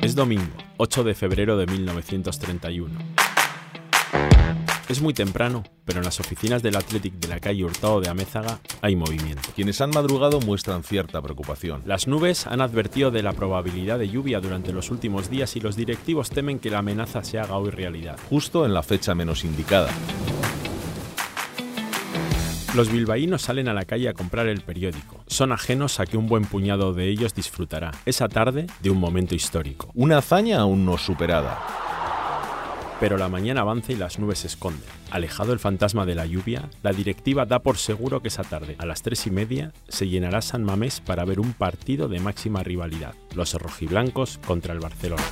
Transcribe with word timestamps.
Es 0.00 0.14
domingo, 0.16 0.52
8 0.76 1.04
de 1.04 1.14
febrero 1.14 1.56
de 1.56 1.66
1931. 1.66 2.98
Es 4.88 5.00
muy 5.00 5.14
temprano, 5.14 5.62
pero 5.86 6.00
en 6.00 6.04
las 6.04 6.20
oficinas 6.20 6.62
del 6.62 6.76
Athletic 6.76 7.14
de 7.14 7.28
la 7.28 7.40
calle 7.40 7.64
Hurtado 7.64 8.02
de 8.02 8.10
Amézaga 8.10 8.58
hay 8.82 8.94
movimiento. 8.94 9.48
Quienes 9.54 9.80
han 9.80 9.88
madrugado 9.88 10.38
muestran 10.40 10.82
cierta 10.82 11.22
preocupación. 11.22 11.82
Las 11.86 12.08
nubes 12.08 12.46
han 12.46 12.60
advertido 12.60 13.10
de 13.10 13.22
la 13.22 13.32
probabilidad 13.32 13.98
de 13.98 14.10
lluvia 14.10 14.40
durante 14.40 14.70
los 14.72 14.90
últimos 14.90 15.30
días 15.30 15.56
y 15.56 15.60
los 15.60 15.76
directivos 15.76 16.28
temen 16.28 16.58
que 16.58 16.68
la 16.68 16.80
amenaza 16.80 17.24
se 17.24 17.38
haga 17.38 17.56
hoy 17.56 17.70
realidad. 17.70 18.18
Justo 18.28 18.66
en 18.66 18.74
la 18.74 18.82
fecha 18.82 19.14
menos 19.14 19.44
indicada. 19.44 19.88
Los 22.74 22.90
bilbaínos 22.90 23.42
salen 23.42 23.68
a 23.68 23.74
la 23.74 23.84
calle 23.84 24.08
a 24.08 24.14
comprar 24.14 24.46
el 24.46 24.62
periódico. 24.62 25.22
Son 25.26 25.52
ajenos 25.52 26.00
a 26.00 26.06
que 26.06 26.16
un 26.16 26.26
buen 26.26 26.46
puñado 26.46 26.94
de 26.94 27.06
ellos 27.06 27.34
disfrutará 27.34 27.90
esa 28.06 28.28
tarde 28.28 28.66
de 28.80 28.88
un 28.88 28.98
momento 28.98 29.34
histórico. 29.34 29.90
Una 29.94 30.18
hazaña 30.18 30.60
aún 30.60 30.86
no 30.86 30.96
superada. 30.96 31.60
Pero 32.98 33.18
la 33.18 33.28
mañana 33.28 33.60
avanza 33.60 33.92
y 33.92 33.96
las 33.96 34.18
nubes 34.18 34.38
se 34.38 34.46
esconden. 34.46 34.88
Alejado 35.10 35.52
el 35.52 35.58
fantasma 35.58 36.06
de 36.06 36.14
la 36.14 36.24
lluvia, 36.24 36.70
la 36.82 36.92
directiva 36.92 37.44
da 37.44 37.58
por 37.58 37.76
seguro 37.76 38.22
que 38.22 38.28
esa 38.28 38.44
tarde, 38.44 38.76
a 38.78 38.86
las 38.86 39.02
tres 39.02 39.26
y 39.26 39.30
media, 39.30 39.72
se 39.88 40.08
llenará 40.08 40.40
San 40.40 40.64
Mamés 40.64 41.00
para 41.00 41.26
ver 41.26 41.40
un 41.40 41.52
partido 41.52 42.08
de 42.08 42.20
máxima 42.20 42.62
rivalidad, 42.62 43.14
los 43.34 43.52
rojiblancos 43.52 44.38
contra 44.46 44.72
el 44.72 44.80
Barcelona 44.80 45.24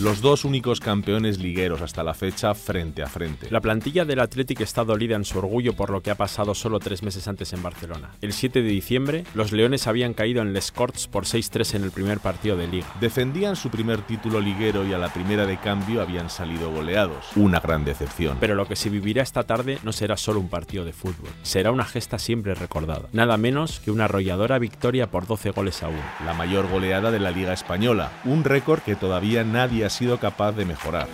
los 0.00 0.22
dos 0.22 0.46
únicos 0.46 0.80
campeones 0.80 1.38
ligueros 1.38 1.82
hasta 1.82 2.02
la 2.02 2.14
fecha 2.14 2.54
frente 2.54 3.02
a 3.02 3.06
frente. 3.06 3.48
La 3.50 3.60
plantilla 3.60 4.06
del 4.06 4.20
Athletic 4.20 4.60
está 4.62 4.82
dolida 4.82 5.14
en 5.14 5.26
su 5.26 5.38
orgullo 5.38 5.74
por 5.74 5.90
lo 5.90 6.00
que 6.00 6.10
ha 6.10 6.14
pasado 6.14 6.54
solo 6.54 6.78
tres 6.78 7.02
meses 7.02 7.28
antes 7.28 7.52
en 7.52 7.62
Barcelona. 7.62 8.12
El 8.22 8.32
7 8.32 8.62
de 8.62 8.68
diciembre, 8.68 9.24
los 9.34 9.52
Leones 9.52 9.86
habían 9.86 10.14
caído 10.14 10.40
en 10.40 10.54
Les 10.54 10.72
Corts 10.72 11.06
por 11.06 11.26
6-3 11.26 11.74
en 11.74 11.84
el 11.84 11.90
primer 11.90 12.18
partido 12.20 12.56
de 12.56 12.66
liga. 12.66 12.86
Defendían 12.98 13.56
su 13.56 13.68
primer 13.68 14.00
título 14.00 14.40
liguero 14.40 14.86
y 14.86 14.94
a 14.94 14.98
la 14.98 15.12
primera 15.12 15.44
de 15.44 15.58
cambio 15.58 16.00
habían 16.00 16.30
salido 16.30 16.72
goleados. 16.72 17.26
Una 17.36 17.60
gran 17.60 17.84
decepción. 17.84 18.38
Pero 18.40 18.54
lo 18.54 18.66
que 18.66 18.76
se 18.76 18.88
vivirá 18.88 19.22
esta 19.22 19.42
tarde 19.42 19.78
no 19.82 19.92
será 19.92 20.16
solo 20.16 20.40
un 20.40 20.48
partido 20.48 20.86
de 20.86 20.94
fútbol, 20.94 21.28
será 21.42 21.72
una 21.72 21.84
gesta 21.84 22.18
siempre 22.18 22.54
recordada. 22.54 23.08
Nada 23.12 23.36
menos 23.36 23.80
que 23.80 23.90
una 23.90 24.06
arrolladora 24.06 24.58
victoria 24.58 25.10
por 25.10 25.26
12 25.26 25.50
goles 25.50 25.82
a 25.82 25.88
1. 25.88 25.98
La 26.24 26.32
mayor 26.32 26.68
goleada 26.70 27.10
de 27.10 27.20
la 27.20 27.30
Liga 27.30 27.52
Española, 27.52 28.10
un 28.24 28.44
récord 28.44 28.80
que 28.80 28.96
todavía 28.96 29.44
nadie 29.44 29.84
ha 29.84 29.89
sido 29.90 30.18
capaz 30.18 30.52
de 30.52 30.64
mejorar. 30.64 31.08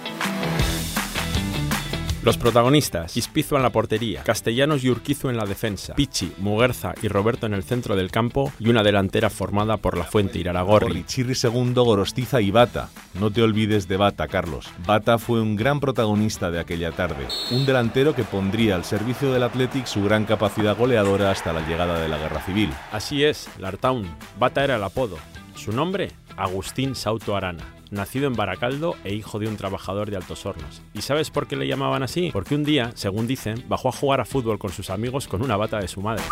Los 2.27 2.39
protagonistas, 2.39 3.17
Ispizo 3.17 3.55
en 3.55 3.63
la 3.63 3.71
portería, 3.71 4.25
Castellanos 4.25 4.83
y 4.83 4.91
Urquizo 4.91 5.31
en 5.31 5.37
la 5.37 5.47
defensa, 5.47 5.95
Pichi, 5.95 6.33
Muguerza 6.39 6.93
y 7.01 7.07
Roberto 7.07 7.47
en 7.47 7.55
el 7.55 7.63
centro 7.63 7.95
del 7.95 8.11
campo 8.11 8.53
y 8.59 8.69
una 8.69 8.83
delantera 8.83 9.31
formada 9.31 9.77
por 9.77 9.97
La 9.97 10.03
Fuente 10.03 10.41
Iraragorri. 10.41 11.05
Chirri 11.05 11.37
segundo, 11.37 11.85
Gorostiza 11.85 12.41
y 12.41 12.51
Bata. 12.51 12.89
No 13.15 13.31
te 13.31 13.45
olvides 13.45 13.87
de 13.87 13.97
Bata, 13.97 14.27
Carlos. 14.27 14.67
Bata 14.85 15.19
fue 15.19 15.41
un 15.41 15.55
gran 15.55 15.79
protagonista 15.79 16.51
de 16.51 16.59
aquella 16.59 16.91
tarde, 16.91 17.29
un 17.53 17.65
delantero 17.65 18.13
que 18.13 18.25
pondría 18.25 18.75
al 18.75 18.85
servicio 18.85 19.33
del 19.33 19.45
Athletic 19.45 19.87
su 19.87 20.03
gran 20.03 20.25
capacidad 20.25 20.77
goleadora 20.77 21.31
hasta 21.31 21.53
la 21.53 21.65
llegada 21.69 22.01
de 22.01 22.09
la 22.09 22.19
Guerra 22.19 22.41
Civil. 22.41 22.71
Así 22.91 23.23
es, 23.23 23.49
Lartown. 23.61 24.05
Bata 24.37 24.65
era 24.65 24.75
el 24.75 24.83
apodo. 24.83 25.17
Su 25.55 25.71
nombre, 25.71 26.11
Agustín 26.37 26.97
Sauto 26.97 27.37
Arana 27.37 27.76
nacido 27.91 28.27
en 28.27 28.35
Baracaldo 28.35 28.95
e 29.05 29.15
hijo 29.15 29.39
de 29.39 29.49
un 29.49 29.57
trabajador 29.57 30.11
de 30.11 30.17
Altos 30.17 30.47
Hornos. 30.47 30.83
¿Y 30.95 31.03
sabes 31.03 31.31
por 31.31 31.47
qué 31.47 31.57
le 31.57 31.67
llamaban 31.67 32.03
así? 32.03 32.31
Porque 32.33 32.55
un 32.55 32.65
día, 32.65 32.93
según 32.95 33.27
dicen, 33.27 33.65
bajó 33.69 33.89
a 33.89 33.93
jugar 33.93 34.21
a 34.21 34.25
fútbol 34.25 34.59
con 34.59 34.73
sus 34.73 34.91
amigos 34.91 35.29
con 35.29 35.43
una 35.43 35.57
bata 35.57 35.79
de 35.79 35.89
su 35.89 36.01
madre. 36.01 36.25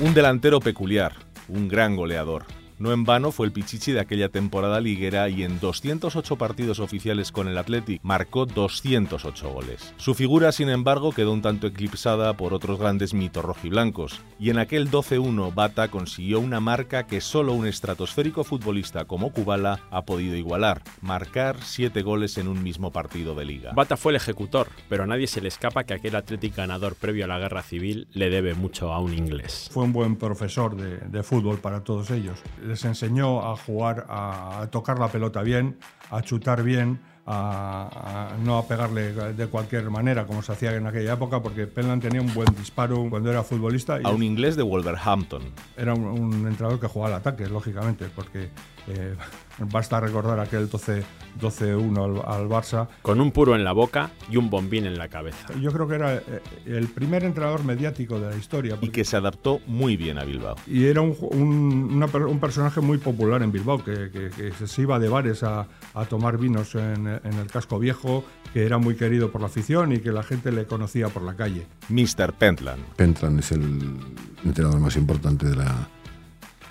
Un 0.00 0.14
delantero 0.14 0.60
peculiar, 0.60 1.14
un 1.48 1.68
gran 1.68 1.96
goleador. 1.96 2.44
No 2.84 2.92
en 2.92 3.04
vano 3.04 3.32
fue 3.32 3.46
el 3.46 3.52
Pichichi 3.52 3.92
de 3.92 4.00
aquella 4.00 4.28
temporada 4.28 4.78
liguera 4.78 5.30
y 5.30 5.42
en 5.42 5.58
208 5.58 6.36
partidos 6.36 6.80
oficiales 6.80 7.32
con 7.32 7.48
el 7.48 7.56
Athletic 7.56 7.98
marcó 8.02 8.44
208 8.44 9.48
goles. 9.48 9.94
Su 9.96 10.14
figura, 10.14 10.52
sin 10.52 10.68
embargo, 10.68 11.12
quedó 11.12 11.32
un 11.32 11.40
tanto 11.40 11.66
eclipsada 11.66 12.36
por 12.36 12.52
otros 12.52 12.78
grandes 12.78 13.14
mitos 13.14 13.42
rojiblancos, 13.42 14.20
y 14.38 14.50
en 14.50 14.58
aquel 14.58 14.90
12-1 14.90 15.54
Bata 15.54 15.88
consiguió 15.88 16.40
una 16.40 16.60
marca 16.60 17.06
que 17.06 17.22
solo 17.22 17.54
un 17.54 17.66
estratosférico 17.66 18.44
futbolista 18.44 19.06
como 19.06 19.32
Kubala 19.32 19.80
ha 19.90 20.02
podido 20.02 20.36
igualar, 20.36 20.82
marcar 21.00 21.56
7 21.62 22.02
goles 22.02 22.36
en 22.36 22.48
un 22.48 22.62
mismo 22.62 22.92
partido 22.92 23.34
de 23.34 23.46
liga. 23.46 23.72
Bata 23.72 23.96
fue 23.96 24.12
el 24.12 24.16
ejecutor, 24.16 24.68
pero 24.90 25.04
a 25.04 25.06
nadie 25.06 25.26
se 25.26 25.40
le 25.40 25.48
escapa 25.48 25.84
que 25.84 25.94
aquel 25.94 26.16
Athletic 26.16 26.54
ganador 26.54 26.96
previo 26.96 27.24
a 27.24 27.28
la 27.28 27.38
guerra 27.38 27.62
civil 27.62 28.08
le 28.12 28.28
debe 28.28 28.52
mucho 28.52 28.92
a 28.92 28.98
un 28.98 29.14
inglés. 29.14 29.70
Fue 29.72 29.84
un 29.84 29.94
buen 29.94 30.16
profesor 30.16 30.76
de, 30.76 30.98
de 30.98 31.22
fútbol 31.22 31.60
para 31.60 31.82
todos 31.82 32.10
ellos 32.10 32.42
les 32.74 32.84
enseñó 32.84 33.48
a 33.48 33.56
jugar, 33.56 34.04
a 34.08 34.66
tocar 34.72 34.98
la 34.98 35.06
pelota 35.06 35.42
bien, 35.42 35.78
a 36.10 36.22
chutar 36.22 36.64
bien, 36.64 36.98
a, 37.26 38.36
no 38.42 38.58
a 38.58 38.68
pegarle 38.68 39.12
de 39.12 39.46
cualquier 39.46 39.88
manera 39.90 40.26
como 40.26 40.42
se 40.42 40.52
hacía 40.52 40.74
en 40.74 40.86
aquella 40.86 41.14
época 41.14 41.40
porque 41.40 41.66
Penland 41.66 42.02
tenía 42.02 42.20
un 42.20 42.32
buen 42.34 42.54
disparo 42.54 43.06
cuando 43.08 43.30
era 43.30 43.42
futbolista. 43.42 43.98
a 44.02 44.10
un 44.10 44.22
inglés 44.22 44.56
de 44.56 44.62
Wolverhampton. 44.62 45.42
Era 45.76 45.94
un, 45.94 46.46
entrenador 46.46 46.78
que 46.80 46.86
jugaba 46.86 47.14
al 47.14 47.20
ataque, 47.20 47.46
lógicamente, 47.46 48.06
porque 48.14 48.50
eh, 48.88 49.14
basta 49.70 50.00
recordar 50.00 50.38
aquel 50.40 50.68
12-1 50.70 52.22
al, 52.26 52.48
Barça. 52.48 52.88
Con 53.00 53.20
un 53.20 53.30
puro 53.30 53.54
en 53.54 53.64
la 53.64 53.72
boca 53.72 54.10
y 54.30 54.36
un 54.36 54.50
bombín 54.50 54.84
en 54.84 54.98
la 54.98 55.08
cabeza. 55.08 55.46
Yo 55.60 55.72
creo 55.72 55.88
que 55.88 55.94
era 55.94 56.16
eh, 56.16 56.42
el 56.66 56.88
primer 56.88 57.24
entrenador 57.24 57.64
mediático 57.64 58.20
de 58.20 58.30
la 58.30 58.36
historia. 58.36 58.76
Y 58.82 58.90
que 58.90 59.04
se 59.04 59.16
adaptó 59.16 59.60
muy 59.66 59.96
bien 59.96 60.18
a 60.18 60.24
Bilbao. 60.24 60.56
Y 60.66 60.84
era 60.84 61.00
un, 61.00 61.16
un, 61.20 62.40
personaje 62.40 62.82
muy 62.82 62.98
popular 62.98 63.42
en 63.42 63.50
Bilbao, 63.50 63.82
que, 63.82 64.10
que, 64.10 64.52
se 64.66 64.82
iba 64.82 64.98
de 64.98 65.08
bares 65.08 65.42
a, 65.42 65.66
a 65.94 66.04
tomar 66.04 66.36
vinos 66.36 66.74
en, 66.74 67.13
en 67.22 67.34
el 67.34 67.46
casco 67.48 67.78
viejo, 67.78 68.24
que 68.52 68.64
era 68.64 68.78
muy 68.78 68.96
querido 68.96 69.30
por 69.30 69.40
la 69.40 69.48
afición 69.48 69.92
y 69.92 69.98
que 69.98 70.12
la 70.12 70.22
gente 70.22 70.52
le 70.52 70.66
conocía 70.66 71.08
por 71.08 71.22
la 71.22 71.34
calle. 71.34 71.66
Mr. 71.88 72.32
Pentland. 72.32 72.82
Pentland 72.96 73.40
es 73.40 73.52
el 73.52 73.98
entrenador 74.44 74.80
más 74.80 74.96
importante 74.96 75.46
de 75.46 75.56
la, 75.56 75.88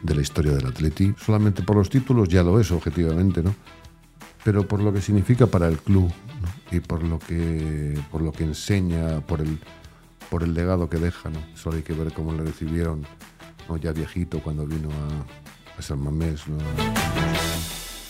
de 0.02 0.16
la 0.16 0.22
historia 0.22 0.54
del 0.54 0.68
Atleti. 0.68 1.14
Solamente 1.18 1.64
por 1.64 1.76
los 1.76 1.90
títulos 1.90 2.30
ya 2.30 2.44
lo 2.44 2.60
es, 2.60 2.72
objetivamente, 2.72 3.42
¿no? 3.42 3.56
Pero 4.44 4.68
por 4.68 4.82
lo 4.82 4.92
que 4.92 5.02
significa 5.02 5.48
para 5.48 5.68
el 5.68 5.78
club 5.78 6.12
y 6.72 6.80
por 6.80 7.04
lo 7.04 7.20
que, 7.20 7.98
por 8.12 8.22
lo 8.22 8.32
que 8.32 8.44
enseña, 8.44 9.22
por 9.22 9.42
el, 9.42 9.60
por 10.30 10.44
el 10.44 10.54
legado 10.54 10.90
que 10.90 10.98
deja, 10.98 11.30
¿no? 11.30 11.40
Solo 11.56 11.78
hay 11.78 11.84
que 11.84 11.94
ver 11.94 12.12
cómo 12.14 12.34
le 12.34 12.44
recibieron, 12.44 13.06
¿no? 13.70 13.78
ya 13.78 13.94
viejito, 13.94 14.42
cuando 14.42 14.66
vino 14.66 14.90
a, 14.90 15.80
a 15.80 15.82
San 15.82 16.04
Mamés, 16.04 16.48
¿no? 16.48 16.58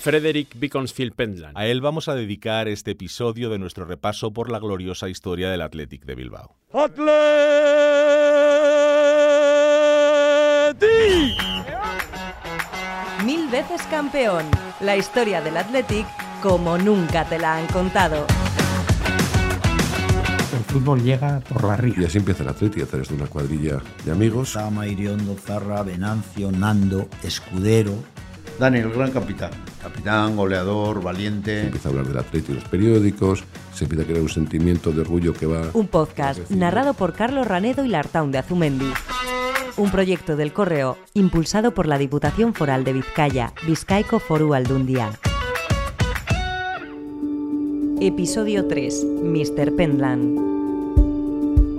Frederick 0.03 0.59
Beaconsfield 0.59 1.13
Pentland. 1.13 1.57
A 1.57 1.65
él 1.65 1.79
vamos 1.79 2.09
a 2.09 2.13
dedicar 2.13 2.67
este 2.67 2.91
episodio 2.91 3.49
de 3.49 3.57
nuestro 3.57 3.85
repaso 3.85 4.33
por 4.33 4.51
la 4.51 4.59
gloriosa 4.59 5.07
historia 5.07 5.49
del 5.49 5.61
Athletic 5.61 6.03
de 6.03 6.15
Bilbao. 6.15 6.57
¡Athletic! 6.73 7.07
Mil 13.25 13.47
veces 13.47 13.81
campeón. 13.83 14.43
La 14.81 14.97
historia 14.97 15.39
del 15.39 15.55
Athletic 15.55 16.05
como 16.41 16.77
nunca 16.77 17.23
te 17.23 17.39
la 17.39 17.55
han 17.55 17.67
contado. 17.67 18.27
El 20.51 20.63
fútbol 20.65 21.01
llega 21.01 21.39
por 21.47 21.63
la 21.63 21.77
ría. 21.77 21.95
Y 21.97 22.03
así 22.03 22.17
empieza 22.17 22.43
el 22.43 22.49
Athletic, 22.49 22.83
hacer 22.83 22.99
esto 22.99 23.15
una 23.15 23.27
cuadrilla 23.27 23.81
de 24.03 24.11
amigos. 24.11 24.49
Sama, 24.49 24.85
Iriondo, 24.85 25.37
Zarra, 25.37 25.81
Venancio, 25.81 26.51
Nando, 26.51 27.07
Escudero, 27.23 27.95
Daniel, 28.59 28.91
gran 28.91 29.11
capitán. 29.11 29.51
Capitán, 29.81 30.35
goleador, 30.35 31.01
valiente. 31.01 31.59
Se 31.59 31.65
empieza 31.65 31.89
a 31.89 31.91
hablar 31.91 32.07
del 32.07 32.17
atleta 32.19 32.51
y 32.51 32.55
los 32.55 32.63
periódicos, 32.65 33.43
se 33.73 33.85
empieza 33.85 34.03
a 34.03 34.05
crear 34.05 34.21
un 34.21 34.29
sentimiento 34.29 34.91
de 34.91 35.01
orgullo 35.01 35.33
que 35.33 35.45
va... 35.45 35.69
Un 35.73 35.87
podcast 35.87 36.49
narrado 36.49 36.93
por 36.93 37.13
Carlos 37.13 37.47
Ranedo 37.47 37.83
y 37.83 37.89
Lartaun 37.89 38.31
de 38.31 38.37
Azumendi. 38.37 38.91
Un 39.75 39.89
proyecto 39.89 40.35
del 40.35 40.53
Correo 40.53 40.97
impulsado 41.13 41.73
por 41.73 41.87
la 41.87 41.97
Diputación 41.97 42.53
Foral 42.53 42.83
de 42.83 42.93
Vizcaya, 42.93 43.53
Vizcaico 43.65 44.19
Foru 44.19 44.53
Aldundia. 44.53 45.11
Episodio 47.99 48.67
3. 48.67 49.05
Mr. 49.23 49.75
Penland. 49.75 50.52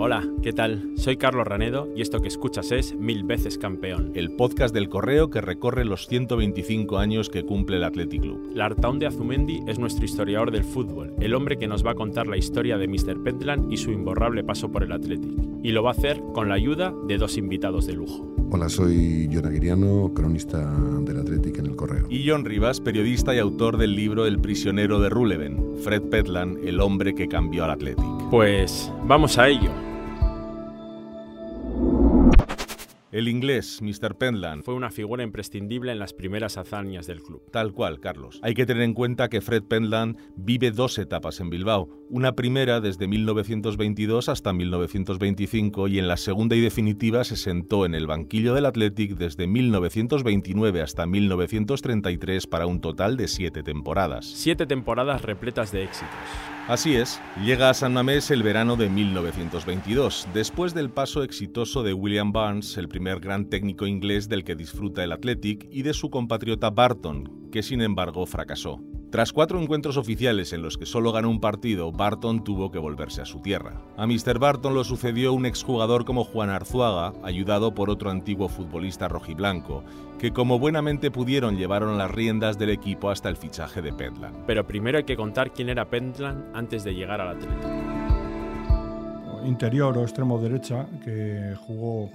Hola, 0.07 0.23
¿qué 0.43 0.53
tal? 0.53 0.91
Soy 0.97 1.17
Carlos 1.17 1.47
Ranedo 1.47 1.89
y 1.97 2.03
esto 2.03 2.21
que 2.21 2.29
escuchas 2.29 2.73
es 2.73 2.95
Mil 2.95 3.25
veces 3.25 3.57
campeón. 3.57 4.13
El 4.15 4.33
podcast 4.33 4.75
del 4.75 4.91
correo 4.91 5.31
que 5.31 5.41
recorre 5.41 5.87
los 5.87 6.09
125 6.09 6.99
años 6.99 7.31
que 7.31 7.47
cumple 7.47 7.79
el 7.79 7.85
Athletic 7.85 8.21
Club. 8.21 8.51
Lartaun 8.55 8.99
de 8.99 9.07
Azumendi 9.07 9.63
es 9.67 9.79
nuestro 9.79 10.05
historiador 10.05 10.51
del 10.51 10.63
fútbol, 10.63 11.15
el 11.21 11.33
hombre 11.33 11.57
que 11.57 11.67
nos 11.67 11.87
va 11.87 11.93
a 11.93 11.95
contar 11.95 12.27
la 12.27 12.37
historia 12.37 12.77
de 12.77 12.87
Mr. 12.87 13.23
Pentland 13.23 13.73
y 13.73 13.79
su 13.79 13.93
imborrable 13.93 14.45
paso 14.45 14.71
por 14.71 14.83
el 14.83 14.93
Athletic. 14.93 15.33
Y 15.63 15.73
lo 15.73 15.83
va 15.83 15.93
a 15.93 15.95
hacer 15.95 16.21
con 16.35 16.51
la 16.51 16.57
ayuda 16.57 16.93
de 17.09 17.17
dos 17.17 17.39
invitados 17.39 17.87
de 17.87 17.95
lujo. 17.95 18.31
Hola, 18.51 18.69
soy 18.69 19.31
John 19.33 19.47
Aguiriano, 19.47 20.13
cronista 20.13 20.71
del 21.01 21.19
Athletic 21.19 21.61
en 21.61 21.67
el 21.69 21.77
Correo. 21.77 22.05
Y 22.11 22.29
John 22.29 22.45
Rivas, 22.45 22.79
periodista 22.79 23.35
y 23.35 23.39
autor 23.39 23.79
del 23.79 23.97
libro 23.97 24.27
El 24.27 24.39
prisionero 24.39 25.01
de 25.01 25.09
Ruleven, 25.09 25.77
Fred 25.83 26.03
Petland, 26.03 26.59
el 26.63 26.81
hombre 26.81 27.15
que 27.15 27.27
cambió 27.27 27.65
al 27.65 27.71
Athletic. 27.71 28.05
Pues 28.31 28.93
vamos 29.07 29.39
a 29.39 29.49
ello. 29.49 29.71
El 33.15 33.29
inglés, 33.29 33.79
Mr. 33.81 34.17
Pentland, 34.17 34.65
fue 34.65 34.75
una 34.75 34.91
figura 34.91 35.23
imprescindible 35.23 35.93
en 35.93 36.01
las 36.01 36.13
primeras 36.13 36.59
hazañas 36.59 37.07
del 37.07 37.23
club. 37.23 37.49
Tal 37.53 37.73
cual, 37.73 38.01
Carlos. 38.01 38.41
Hay 38.43 38.55
que 38.55 38.67
tener 38.67 38.83
en 38.83 38.93
cuenta 38.93 39.29
que 39.29 39.41
Fred 39.41 39.63
Pentland 39.63 40.17
vive 40.35 40.73
dos 40.73 40.99
etapas 40.99 41.39
en 41.39 41.49
Bilbao. 41.49 41.89
Una 42.11 42.35
primera 42.35 42.81
desde 42.81 43.07
1922 43.07 44.29
hasta 44.29 44.53
1925 44.53 45.87
y 45.87 46.01
en 46.01 46.09
la 46.09 46.17
segunda 46.17 46.57
y 46.57 46.61
definitiva 46.61 47.23
se 47.23 47.37
sentó 47.37 47.87
en 47.87 47.95
el 47.95 48.09
banquillo 48.09 48.53
del 48.53 48.67
Athletic 48.67 49.13
desde 49.17 49.47
1929 49.47 50.83
hasta 50.83 51.07
1933 51.07 52.49
para 52.49 52.67
un 52.67 52.81
total 52.81 53.17
de 53.17 53.29
siete 53.29 53.63
temporadas. 53.63 54.27
Siete 54.27 54.67
temporadas 54.67 55.23
repletas 55.23 55.71
de 55.71 55.85
éxitos. 55.85 56.19
Así 56.67 56.97
es, 56.97 57.21
llega 57.45 57.69
a 57.69 57.75
San 57.75 57.93
Mamés 57.93 58.31
el 58.31 58.43
verano 58.43 58.77
de 58.77 58.89
1922, 58.89 60.29
después 60.33 60.73
del 60.73 60.89
paso 60.89 61.23
exitoso 61.23 61.83
de 61.83 61.93
William 61.93 62.33
Barnes, 62.33 62.79
el 62.79 62.89
primer 62.89 63.21
gran 63.21 63.51
técnico 63.51 63.87
inglés 63.87 64.31
del 64.31 64.45
que 64.45 64.55
disfruta 64.55 65.05
el 65.05 65.13
Athletic, 65.13 65.69
y 65.71 65.83
de 65.83 65.93
su 65.93 66.09
compatriota 66.09 66.71
Barton, 66.71 67.51
que 67.53 67.63
sin 67.63 67.83
embargo 67.83 68.25
fracasó. 68.25 68.81
Tras 69.15 69.33
cuatro 69.33 69.63
encuentros 69.63 69.97
oficiales 69.97 70.53
en 70.53 70.61
los 70.61 70.77
que 70.77 70.87
solo 70.87 71.13
ganó 71.13 71.31
un 71.31 71.39
partido, 71.39 71.93
Barton 71.93 72.43
tuvo 72.43 72.73
que 72.73 72.81
volverse 72.81 73.23
a 73.23 73.25
su 73.25 73.39
tierra. 73.39 73.81
A 73.97 74.09
Mr. 74.09 74.41
Barton 74.41 74.75
lo 74.75 74.83
sucedió 74.83 75.33
un 75.33 75.47
exjugador 75.47 76.05
como 76.05 76.25
Juan 76.25 76.51
Arzuaga, 76.51 77.13
ayudado 77.23 77.77
por 77.77 77.91
otro 77.91 78.11
antiguo 78.11 78.49
futbolista 78.49 79.07
rojiblanco, 79.07 79.85
que 80.19 80.33
como 80.33 80.59
buenamente 80.59 81.13
pudieron 81.13 81.57
llevaron 81.57 81.97
las 81.97 82.11
riendas 82.11 82.59
del 82.59 82.71
equipo 82.71 83.09
hasta 83.09 83.29
el 83.29 83.37
fichaje 83.37 83.83
de 83.83 83.93
Pentland. 83.93 84.47
Pero 84.49 84.67
primero 84.67 84.99
hay 84.99 85.05
que 85.05 85.15
contar 85.15 85.53
quién 85.53 85.69
era 85.69 85.89
Pentland 85.89 86.47
antes 86.53 86.83
de 86.83 86.93
llegar 86.97 87.21
al 87.21 87.37
Atlético. 87.37 87.69
Interior 89.47 89.97
o 89.97 90.03
extremo 90.03 90.41
derecha, 90.41 90.89
que 91.05 91.55
jugó 91.69 92.11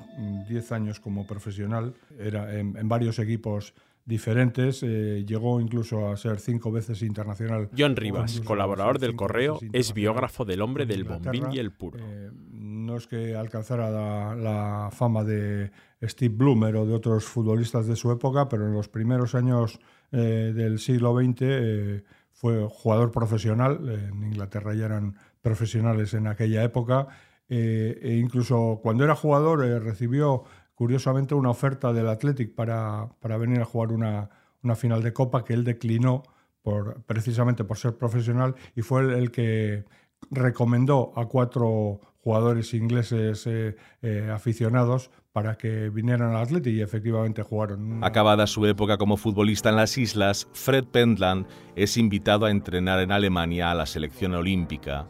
10 0.49 0.71
años 0.73 0.99
como 0.99 1.25
profesional, 1.25 1.93
era 2.19 2.59
en, 2.59 2.75
en 2.75 2.89
varios 2.89 3.19
equipos 3.19 3.73
diferentes. 4.09 4.83
Eh, 4.83 5.23
llegó 5.25 5.61
incluso 5.61 6.09
a 6.09 6.17
ser 6.17 6.39
cinco 6.39 6.71
veces 6.71 7.01
internacional. 7.03 7.69
John 7.77 7.95
Rivas, 7.95 8.41
colaborador 8.41 8.99
del 8.99 9.15
Correo, 9.15 9.59
es 9.71 9.93
biógrafo 9.93 10.43
del 10.43 10.61
hombre 10.61 10.85
del 10.85 11.05
bombín 11.05 11.45
y 11.53 11.59
el 11.59 11.71
puro. 11.71 11.99
Eh, 12.01 12.31
no 12.51 12.97
es 12.97 13.07
que 13.07 13.35
alcanzara 13.35 14.35
la, 14.35 14.89
fama 14.91 15.23
de 15.23 15.71
Steve 16.01 16.33
Bloomer 16.35 16.75
o 16.75 16.85
de 16.85 16.93
otros 16.93 17.25
futbolistas 17.25 17.85
de 17.85 17.95
su 17.95 18.11
época, 18.11 18.49
pero 18.49 18.65
en 18.65 18.73
los 18.73 18.89
primeros 18.89 19.35
años 19.35 19.79
eh, 20.11 20.51
del 20.53 20.79
siglo 20.79 21.15
XX 21.15 22.03
fue 22.31 22.67
jugador 22.67 23.11
profesional. 23.11 23.77
En 23.87 24.23
Inglaterra 24.23 24.73
ya 24.73 24.87
eran 24.87 25.15
profesionales 25.41 26.13
en 26.15 26.27
aquella 26.27 26.63
época. 26.63 27.07
e 27.47 28.19
incluso 28.21 28.79
cuando 28.81 29.03
era 29.03 29.15
jugador 29.15 29.59
recibió 29.83 30.43
curiosamente 30.79 31.35
una 31.35 31.49
oferta 31.49 31.91
del 31.91 32.07
Athletic 32.07 32.55
para, 32.55 33.09
para 33.19 33.35
venir 33.35 33.59
a 33.59 33.65
jugar 33.65 33.91
una, 33.91 34.29
una, 34.63 34.75
final 34.77 35.03
de 35.03 35.11
Copa 35.11 35.43
que 35.43 35.53
él 35.53 35.65
declinó 35.65 36.23
por, 36.61 37.03
precisamente 37.03 37.65
por 37.65 37.77
ser 37.77 37.97
profesional 37.97 38.55
y 38.77 38.81
fue 38.81 39.01
el, 39.01 39.29
que 39.29 39.83
recomendó 40.31 41.11
a 41.17 41.25
cuatro 41.25 41.99
jugadores 42.23 42.73
ingleses 42.73 43.45
eh, 43.45 43.75
eh, 44.01 44.29
aficionados 44.33 45.11
para 45.33 45.57
que 45.57 45.89
vinieran 45.89 46.29
al 46.29 46.43
Athletic 46.43 46.73
y 46.73 46.81
efectivamente 46.81 47.43
jugaron. 47.43 48.01
Acabada 48.01 48.47
su 48.47 48.65
época 48.65 48.97
como 48.97 49.17
futbolista 49.17 49.67
en 49.67 49.75
las 49.75 49.97
islas, 49.97 50.47
Fred 50.53 50.85
Pentland 50.85 51.45
es 51.75 51.97
invitado 51.97 52.45
a 52.45 52.51
entrenar 52.51 53.01
en 53.01 53.11
Alemania 53.11 53.71
a 53.71 53.75
la 53.75 53.85
selección 53.85 54.33
olímpica 54.33 55.09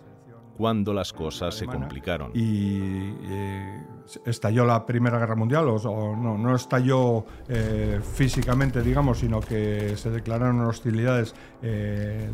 cuando 0.59 0.94
las 0.94 1.13
cosas 1.13 1.56
se 1.56 1.65
complicaron. 1.65 2.31
Y 2.33 3.13
eh, 3.29 3.81
estalló 4.25 4.65
la 4.65 4.85
Primera 4.85 5.17
Guerra 5.17 5.33
Mundial, 5.38 5.69
o, 5.69 6.17
no, 6.17 6.38
no 6.38 6.53
estalló 6.53 7.23
eh, 7.47 8.01
físicamente, 8.03 8.81
digamos, 8.81 9.19
sino 9.19 9.39
que 9.39 9.95
se 9.95 10.09
declararon 10.09 10.59
hostilidades 10.59 11.33
eh, 11.61 12.29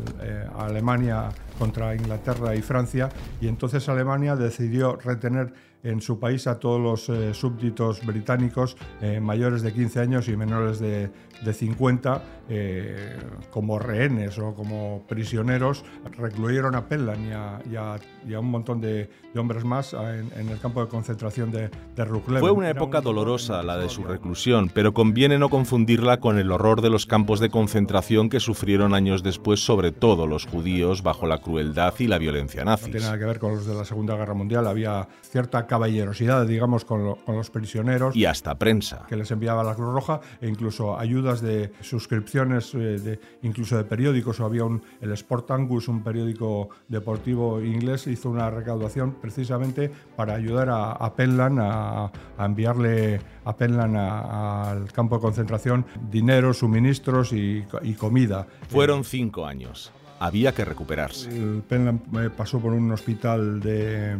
a 0.58 0.64
Alemania 0.64 1.28
contra 1.56 1.94
Inglaterra 1.94 2.56
y 2.56 2.62
Francia, 2.62 3.10
y 3.40 3.46
entonces 3.46 3.88
Alemania 3.88 4.34
decidió 4.34 4.96
retener 4.96 5.52
en 5.86 6.00
su 6.00 6.18
país 6.18 6.46
a 6.46 6.58
todos 6.58 6.80
los 6.80 7.08
eh, 7.08 7.32
súbditos 7.32 8.04
británicos 8.04 8.76
eh, 9.00 9.20
mayores 9.20 9.62
de 9.62 9.72
15 9.72 10.00
años 10.00 10.28
y 10.28 10.36
menores 10.36 10.80
de, 10.80 11.10
de 11.44 11.52
50 11.52 12.22
eh, 12.48 13.16
como 13.50 13.78
rehenes 13.78 14.38
o 14.38 14.54
como 14.54 15.04
prisioneros. 15.08 15.84
Recluyeron 16.16 16.74
a 16.74 16.88
Penlan 16.88 17.28
y 17.28 17.32
a, 17.32 17.98
y 18.28 18.34
a, 18.34 18.40
un 18.40 18.50
montón 18.50 18.80
de, 18.80 19.08
de 19.32 19.40
hombres 19.40 19.64
más 19.64 19.94
en, 19.94 20.48
el 20.48 20.58
campo 20.58 20.80
de 20.80 20.88
concentración 20.88 21.50
de, 21.50 21.70
de. 21.94 22.06
Fue 22.40 22.50
una 22.50 22.70
época 22.70 23.00
dolorosa 23.00 23.62
la 23.62 23.76
de 23.76 23.88
su 23.88 24.04
reclusión, 24.04 24.70
pero 24.72 24.94
conviene 24.94 25.38
no 25.38 25.48
confundirla 25.48 26.20
con 26.20 26.38
el 26.38 26.50
horror 26.50 26.82
de 26.82 26.90
los 26.90 27.06
campos 27.06 27.40
de 27.40 27.50
concentración 27.50 28.28
que 28.28 28.40
sufrieron 28.40 28.94
años 28.94 29.22
después, 29.22 29.64
sobre 29.64 29.92
todo 29.92 30.26
los 30.26 30.46
judíos, 30.46 31.02
bajo 31.02 31.26
la 31.26 31.38
crueldad 31.38 31.94
y 31.98 32.06
la 32.06 32.18
violencia 32.18 32.64
nazi. 32.64 32.86
No 32.86 32.90
tiene 32.92 33.06
nada 33.06 33.18
que 33.18 33.24
ver 33.24 33.38
con 33.38 33.56
los 33.56 33.66
de 33.66 33.74
la 33.74 33.84
Segunda 33.84 34.16
Guerra 34.16 34.34
Mundial. 34.34 34.66
Había 34.66 35.08
cierta 35.22 35.66
caballerosidad, 35.76 36.46
digamos, 36.46 36.86
con, 36.86 37.16
con, 37.16 37.36
los 37.36 37.50
prisioneros. 37.50 38.16
Y 38.16 38.24
hasta 38.24 38.58
prensa. 38.58 39.04
Que 39.08 39.16
les 39.16 39.30
enviaba 39.30 39.62
la 39.62 39.74
Cruz 39.74 39.92
Roja 39.92 40.20
e 40.40 40.48
incluso 40.48 40.98
ayudas 40.98 41.42
de 41.42 41.70
suscripciones, 41.82 42.74
eh, 42.74 42.78
de, 42.78 43.20
incluso 43.42 43.76
de 43.76 43.84
periódicos. 43.84 44.40
Había 44.40 44.64
un, 44.64 44.82
el 45.02 45.12
Sport 45.12 45.50
Angus, 45.50 45.88
un 45.88 46.02
periódico 46.02 46.70
deportivo 46.88 47.60
inglés, 47.60 48.06
hizo 48.06 48.30
una 48.30 48.48
recaudación 48.48 49.16
precisamente 49.20 49.90
para 50.16 50.34
ayudar 50.34 50.70
a, 50.70 50.92
a 50.92 51.14
Penland 51.14 51.58
a, 51.60 52.10
a, 52.38 52.46
enviarle 52.46 53.20
a 53.44 53.54
Penland 53.54 53.96
al 53.96 54.90
campo 54.92 55.16
de 55.16 55.20
concentración 55.20 55.84
dinero, 56.10 56.54
suministros 56.54 57.34
y, 57.34 57.66
y 57.82 57.92
comida. 57.94 58.46
Fueron 58.70 59.04
cinco 59.04 59.44
años. 59.44 59.92
Había 60.18 60.52
que 60.52 60.64
recuperarse. 60.64 61.28
El 61.28 61.62
Penland 61.68 62.00
eh, 62.16 62.30
pasó 62.34 62.58
por 62.60 62.72
un 62.72 62.90
hospital 62.90 63.60
de 63.60 64.16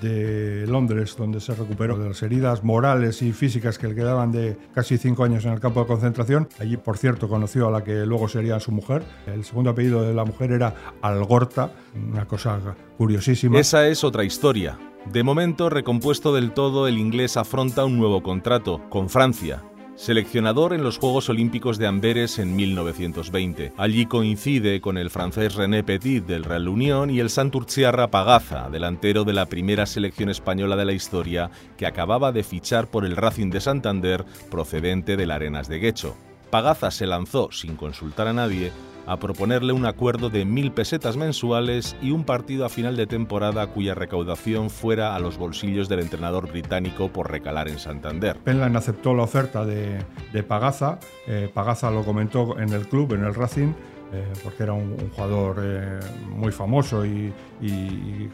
de 0.00 0.66
Londres, 0.66 1.16
donde 1.16 1.40
se 1.40 1.54
recuperó 1.54 1.98
de 1.98 2.08
las 2.08 2.22
heridas 2.22 2.64
morales 2.64 3.22
y 3.22 3.32
físicas 3.32 3.78
que 3.78 3.88
le 3.88 3.94
quedaban 3.94 4.32
de 4.32 4.56
casi 4.74 4.98
cinco 4.98 5.24
años 5.24 5.44
en 5.44 5.52
el 5.52 5.60
campo 5.60 5.80
de 5.80 5.86
concentración. 5.86 6.48
Allí, 6.58 6.76
por 6.76 6.98
cierto, 6.98 7.28
conoció 7.28 7.68
a 7.68 7.70
la 7.70 7.84
que 7.84 8.06
luego 8.06 8.28
sería 8.28 8.60
su 8.60 8.72
mujer. 8.72 9.02
El 9.26 9.44
segundo 9.44 9.70
apellido 9.70 10.02
de 10.02 10.14
la 10.14 10.24
mujer 10.24 10.52
era 10.52 10.74
Algorta, 11.02 11.72
una 11.94 12.26
cosa 12.26 12.58
curiosísima. 12.96 13.58
Esa 13.58 13.86
es 13.88 14.04
otra 14.04 14.24
historia. 14.24 14.78
De 15.12 15.22
momento, 15.22 15.70
recompuesto 15.70 16.34
del 16.34 16.52
todo, 16.52 16.88
el 16.88 16.98
inglés 16.98 17.36
afronta 17.36 17.84
un 17.84 17.96
nuevo 17.96 18.22
contrato 18.22 18.82
con 18.88 19.08
Francia, 19.08 19.62
seleccionador 19.96 20.72
en 20.74 20.84
los 20.84 20.98
Juegos 20.98 21.28
Olímpicos 21.28 21.78
de 21.78 21.86
Amberes 21.86 22.38
en 22.38 22.54
1920. 22.54 23.72
Allí 23.76 24.06
coincide 24.06 24.80
con 24.80 24.98
el 24.98 25.10
francés 25.10 25.54
René 25.54 25.82
Petit 25.82 26.24
del 26.24 26.44
Real 26.44 26.68
Unión 26.68 27.10
y 27.10 27.20
el 27.20 27.30
Santurciarra 27.30 28.10
Pagaza, 28.10 28.68
delantero 28.70 29.24
de 29.24 29.32
la 29.32 29.46
primera 29.46 29.86
selección 29.86 30.28
española 30.28 30.76
de 30.76 30.84
la 30.84 30.92
historia 30.92 31.50
que 31.76 31.86
acababa 31.86 32.32
de 32.32 32.42
fichar 32.42 32.88
por 32.88 33.04
el 33.04 33.16
Racing 33.16 33.50
de 33.50 33.60
Santander 33.60 34.24
procedente 34.50 35.16
de 35.16 35.26
la 35.26 35.36
Arenas 35.36 35.68
de 35.68 35.78
Guecho. 35.78 36.16
Pagaza 36.50 36.90
se 36.90 37.06
lanzó, 37.06 37.50
sin 37.50 37.76
consultar 37.76 38.28
a 38.28 38.32
nadie, 38.32 38.70
a 39.06 39.18
proponerle 39.18 39.72
un 39.72 39.86
acuerdo 39.86 40.30
de 40.30 40.44
mil 40.44 40.72
pesetas 40.72 41.16
mensuales 41.16 41.96
y 42.02 42.10
un 42.10 42.24
partido 42.24 42.64
a 42.64 42.68
final 42.68 42.96
de 42.96 43.06
temporada 43.06 43.66
cuya 43.68 43.94
recaudación 43.94 44.70
fuera 44.70 45.14
a 45.14 45.20
los 45.20 45.38
bolsillos 45.38 45.88
del 45.88 46.00
entrenador 46.00 46.48
británico 46.48 47.08
por 47.08 47.30
recalar 47.30 47.68
en 47.68 47.78
Santander. 47.78 48.38
Penland 48.38 48.76
aceptó 48.76 49.14
la 49.14 49.22
oferta 49.22 49.64
de, 49.64 49.98
de 50.32 50.42
Pagaza, 50.42 50.98
eh, 51.26 51.50
Pagaza 51.52 51.90
lo 51.90 52.04
comentó 52.04 52.58
en 52.58 52.70
el 52.72 52.88
club, 52.88 53.14
en 53.14 53.24
el 53.24 53.34
Racing, 53.34 53.72
eh, 54.12 54.32
porque 54.44 54.62
era 54.62 54.72
un, 54.72 54.96
jugador 55.10 55.60
eh, 55.62 56.00
muy 56.28 56.52
famoso 56.52 57.04
y, 57.04 57.32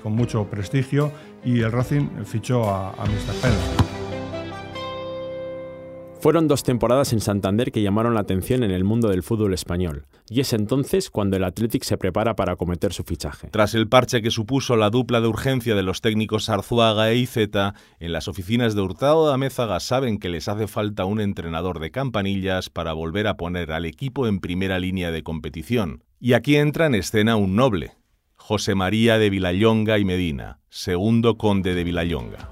con 0.02 0.14
mucho 0.14 0.44
prestigio, 0.44 1.10
y 1.44 1.60
el 1.60 1.72
Racing 1.72 2.24
fichó 2.24 2.68
a, 2.68 2.90
a 2.90 3.04
Mr. 3.06 3.34
Penland. 3.40 3.91
Fueron 6.22 6.46
dos 6.46 6.62
temporadas 6.62 7.12
en 7.12 7.18
Santander 7.18 7.72
que 7.72 7.82
llamaron 7.82 8.14
la 8.14 8.20
atención 8.20 8.62
en 8.62 8.70
el 8.70 8.84
mundo 8.84 9.08
del 9.08 9.24
fútbol 9.24 9.54
español, 9.54 10.06
y 10.30 10.38
es 10.38 10.52
entonces 10.52 11.10
cuando 11.10 11.36
el 11.36 11.42
Athletic 11.42 11.82
se 11.82 11.96
prepara 11.96 12.36
para 12.36 12.52
acometer 12.52 12.92
su 12.92 13.02
fichaje. 13.02 13.48
Tras 13.48 13.74
el 13.74 13.88
parche 13.88 14.22
que 14.22 14.30
supuso 14.30 14.76
la 14.76 14.88
dupla 14.88 15.20
de 15.20 15.26
urgencia 15.26 15.74
de 15.74 15.82
los 15.82 16.00
técnicos 16.00 16.48
Arzuaga 16.48 17.10
e 17.10 17.16
Iceta, 17.16 17.74
en 17.98 18.12
las 18.12 18.28
oficinas 18.28 18.76
de 18.76 18.82
Hurtado 18.82 19.26
de 19.26 19.34
Amézaga 19.34 19.80
saben 19.80 20.20
que 20.20 20.28
les 20.28 20.46
hace 20.46 20.68
falta 20.68 21.06
un 21.06 21.20
entrenador 21.20 21.80
de 21.80 21.90
campanillas 21.90 22.70
para 22.70 22.92
volver 22.92 23.26
a 23.26 23.36
poner 23.36 23.72
al 23.72 23.84
equipo 23.84 24.28
en 24.28 24.38
primera 24.38 24.78
línea 24.78 25.10
de 25.10 25.24
competición. 25.24 26.04
Y 26.20 26.34
aquí 26.34 26.54
entra 26.54 26.86
en 26.86 26.94
escena 26.94 27.34
un 27.34 27.56
noble, 27.56 27.94
José 28.36 28.76
María 28.76 29.18
de 29.18 29.28
Vilallonga 29.28 29.98
y 29.98 30.04
Medina, 30.04 30.60
segundo 30.68 31.36
conde 31.36 31.74
de 31.74 31.82
Vilallonga. 31.82 32.48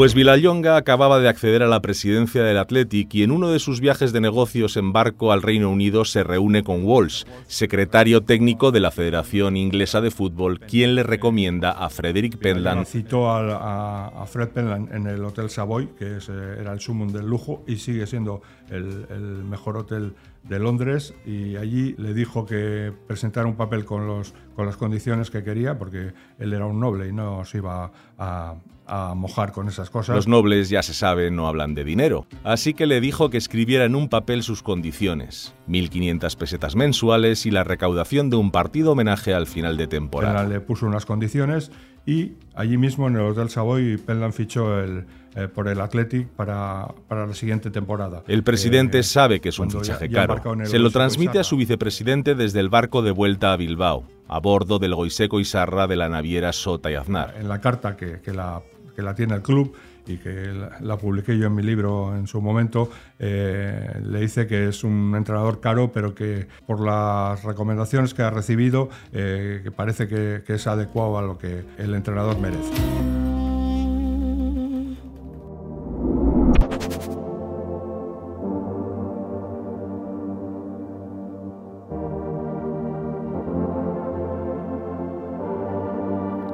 Pues 0.00 0.14
Vilallonga 0.14 0.78
acababa 0.78 1.20
de 1.20 1.28
acceder 1.28 1.62
a 1.62 1.66
la 1.66 1.82
presidencia 1.82 2.42
del 2.42 2.56
Athletic 2.56 3.12
y 3.12 3.22
en 3.22 3.30
uno 3.30 3.50
de 3.50 3.58
sus 3.58 3.80
viajes 3.80 4.14
de 4.14 4.22
negocios 4.22 4.78
en 4.78 4.94
barco 4.94 5.30
al 5.30 5.42
Reino 5.42 5.68
Unido 5.68 6.06
se 6.06 6.24
reúne 6.24 6.64
con 6.64 6.86
Walsh, 6.86 7.24
secretario 7.46 8.22
técnico 8.22 8.72
de 8.72 8.80
la 8.80 8.92
Federación 8.92 9.58
Inglesa 9.58 10.00
de 10.00 10.10
Fútbol, 10.10 10.58
quien 10.58 10.94
le 10.94 11.02
recomienda 11.02 11.72
a 11.72 11.90
Frederick 11.90 12.38
Pentland. 12.38 12.86
Citó 12.86 13.30
a, 13.30 14.24
Fred 14.26 14.48
Pentland 14.48 14.90
en 14.90 15.06
el 15.06 15.22
Hotel 15.22 15.50
Savoy, 15.50 15.88
que 15.88 16.16
eh, 16.16 16.56
era 16.58 16.72
el 16.72 16.80
sumum 16.80 17.12
del 17.12 17.26
lujo 17.26 17.62
y 17.66 17.76
sigue 17.76 18.06
siendo 18.06 18.40
el, 18.70 19.04
el 19.10 19.44
mejor 19.44 19.76
hotel 19.76 20.14
de 20.44 20.58
Londres 20.58 21.14
y 21.26 21.56
allí 21.56 21.94
le 21.98 22.14
dijo 22.14 22.46
que 22.46 22.92
presentara 23.06 23.46
un 23.46 23.56
papel 23.56 23.84
con, 23.84 24.06
los, 24.06 24.32
con 24.56 24.66
las 24.66 24.76
condiciones 24.76 25.30
que 25.30 25.44
quería, 25.44 25.78
porque 25.78 26.12
él 26.38 26.52
era 26.52 26.64
un 26.64 26.80
noble 26.80 27.08
y 27.08 27.12
no 27.12 27.44
se 27.44 27.58
iba 27.58 27.92
a, 28.18 28.54
a 28.90 29.14
mojar 29.14 29.52
con 29.52 29.68
esas 29.68 29.88
cosas. 29.88 30.16
Los 30.16 30.26
nobles, 30.26 30.68
ya 30.68 30.82
se 30.82 30.94
sabe, 30.94 31.30
no 31.30 31.46
hablan 31.46 31.74
de 31.74 31.84
dinero, 31.84 32.26
así 32.42 32.74
que 32.74 32.86
le 32.86 33.00
dijo 33.00 33.30
que 33.30 33.38
escribiera 33.38 33.84
en 33.84 33.94
un 33.94 34.08
papel 34.08 34.42
sus 34.42 34.62
condiciones, 34.62 35.54
1.500 35.68 36.36
pesetas 36.36 36.74
mensuales 36.74 37.46
y 37.46 37.52
la 37.52 37.62
recaudación 37.62 38.30
de 38.30 38.36
un 38.36 38.50
partido 38.50 38.92
homenaje 38.92 39.32
al 39.32 39.46
final 39.46 39.76
de 39.76 39.86
temporada. 39.86 40.44
Le 40.44 40.60
puso 40.60 40.86
unas 40.86 41.06
condiciones 41.06 41.70
y 42.04 42.32
allí 42.54 42.76
mismo 42.76 43.06
en 43.06 43.16
el 43.16 43.22
Hotel 43.22 43.48
Savoy 43.50 43.96
Penland 43.98 44.32
fichó 44.32 44.80
el, 44.80 45.06
eh, 45.36 45.46
por 45.46 45.68
el 45.68 45.80
Athletic 45.80 46.26
para, 46.28 46.88
para, 47.06 47.26
la 47.26 47.34
siguiente 47.34 47.70
temporada. 47.70 48.24
El 48.26 48.42
presidente 48.42 48.98
eh, 48.98 49.02
sabe 49.04 49.40
que 49.40 49.50
es 49.50 49.58
un 49.60 49.70
fichaje 49.70 50.10
caro. 50.10 50.42
Se 50.64 50.80
lo 50.80 50.90
transmite 50.90 51.38
a 51.38 51.44
su 51.44 51.56
vicepresidente 51.56 52.34
desde 52.34 52.58
el 52.58 52.68
barco 52.68 53.02
de 53.02 53.12
vuelta 53.12 53.52
a 53.52 53.56
Bilbao, 53.56 54.08
a 54.26 54.40
bordo 54.40 54.80
del 54.80 54.96
Goiseco 54.96 55.38
y 55.38 55.44
Sarra 55.44 55.86
de 55.86 55.94
la 55.94 56.08
naviera 56.08 56.52
Sota 56.52 56.90
y 56.90 56.94
Aznar. 56.94 57.36
En 57.38 57.48
la 57.48 57.60
carta 57.60 57.96
que, 57.96 58.20
que 58.20 58.32
la 58.32 58.60
que 59.00 59.04
la 59.04 59.14
tiene 59.14 59.34
el 59.34 59.42
club 59.42 59.74
y 60.06 60.18
que 60.18 60.52
la, 60.80 60.98
publiqué 60.98 61.38
yo 61.38 61.46
en 61.46 61.54
mi 61.54 61.62
libro 61.62 62.14
en 62.14 62.26
su 62.26 62.40
momento, 62.42 62.90
eh, 63.18 63.98
le 64.04 64.20
dice 64.20 64.46
que 64.46 64.68
es 64.68 64.84
un 64.84 65.14
entrenador 65.16 65.60
caro, 65.60 65.90
pero 65.92 66.14
que 66.14 66.48
por 66.66 66.80
las 66.80 67.42
recomendaciones 67.44 68.12
que 68.12 68.22
ha 68.22 68.30
recibido, 68.30 68.90
eh, 69.12 69.60
que 69.62 69.70
parece 69.70 70.06
que, 70.06 70.42
que 70.46 70.54
es 70.54 70.66
adecuado 70.66 71.18
a 71.18 71.22
lo 71.22 71.38
que 71.38 71.64
el 71.78 71.94
entrenador 71.94 72.38
merece. 72.38 72.72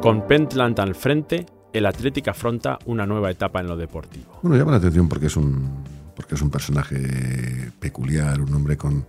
Con 0.01 0.25
Pentland 0.29 0.79
al 0.79 0.95
frente, 0.95 1.47
el 1.77 1.87
Atlético 1.87 2.31
afronta 2.31 2.79
una 2.87 3.07
nueva 3.07 3.31
etapa 3.31 3.61
en 3.61 3.67
lo 3.67 3.77
deportivo. 3.77 4.39
Bueno, 4.43 4.57
llama 4.57 4.73
la 4.73 4.79
atención 4.79 5.09
porque 5.09 5.27
es 5.27 5.37
un, 5.37 5.85
porque 6.15 6.35
es 6.35 6.43
un 6.43 6.51
personaje 6.51 7.71
peculiar, 7.79 8.41
un 8.41 8.55
hombre 8.55 8.77
con, 8.77 9.07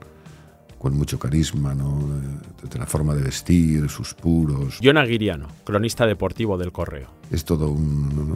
con 0.77 0.95
mucho 0.97 1.17
carisma, 1.17 1.74
¿no? 1.74 2.00
Desde 2.62 2.79
la 2.79 2.86
forma 2.86 3.15
de 3.15 3.24
vestir, 3.24 3.89
sus 3.89 4.13
puros. 4.13 4.79
John 4.83 4.97
Aguiriano, 4.97 5.47
cronista 5.63 6.05
deportivo 6.05 6.57
del 6.57 6.71
Correo. 6.71 7.07
Es 7.31 7.45
todo 7.45 7.69
un 7.69 8.36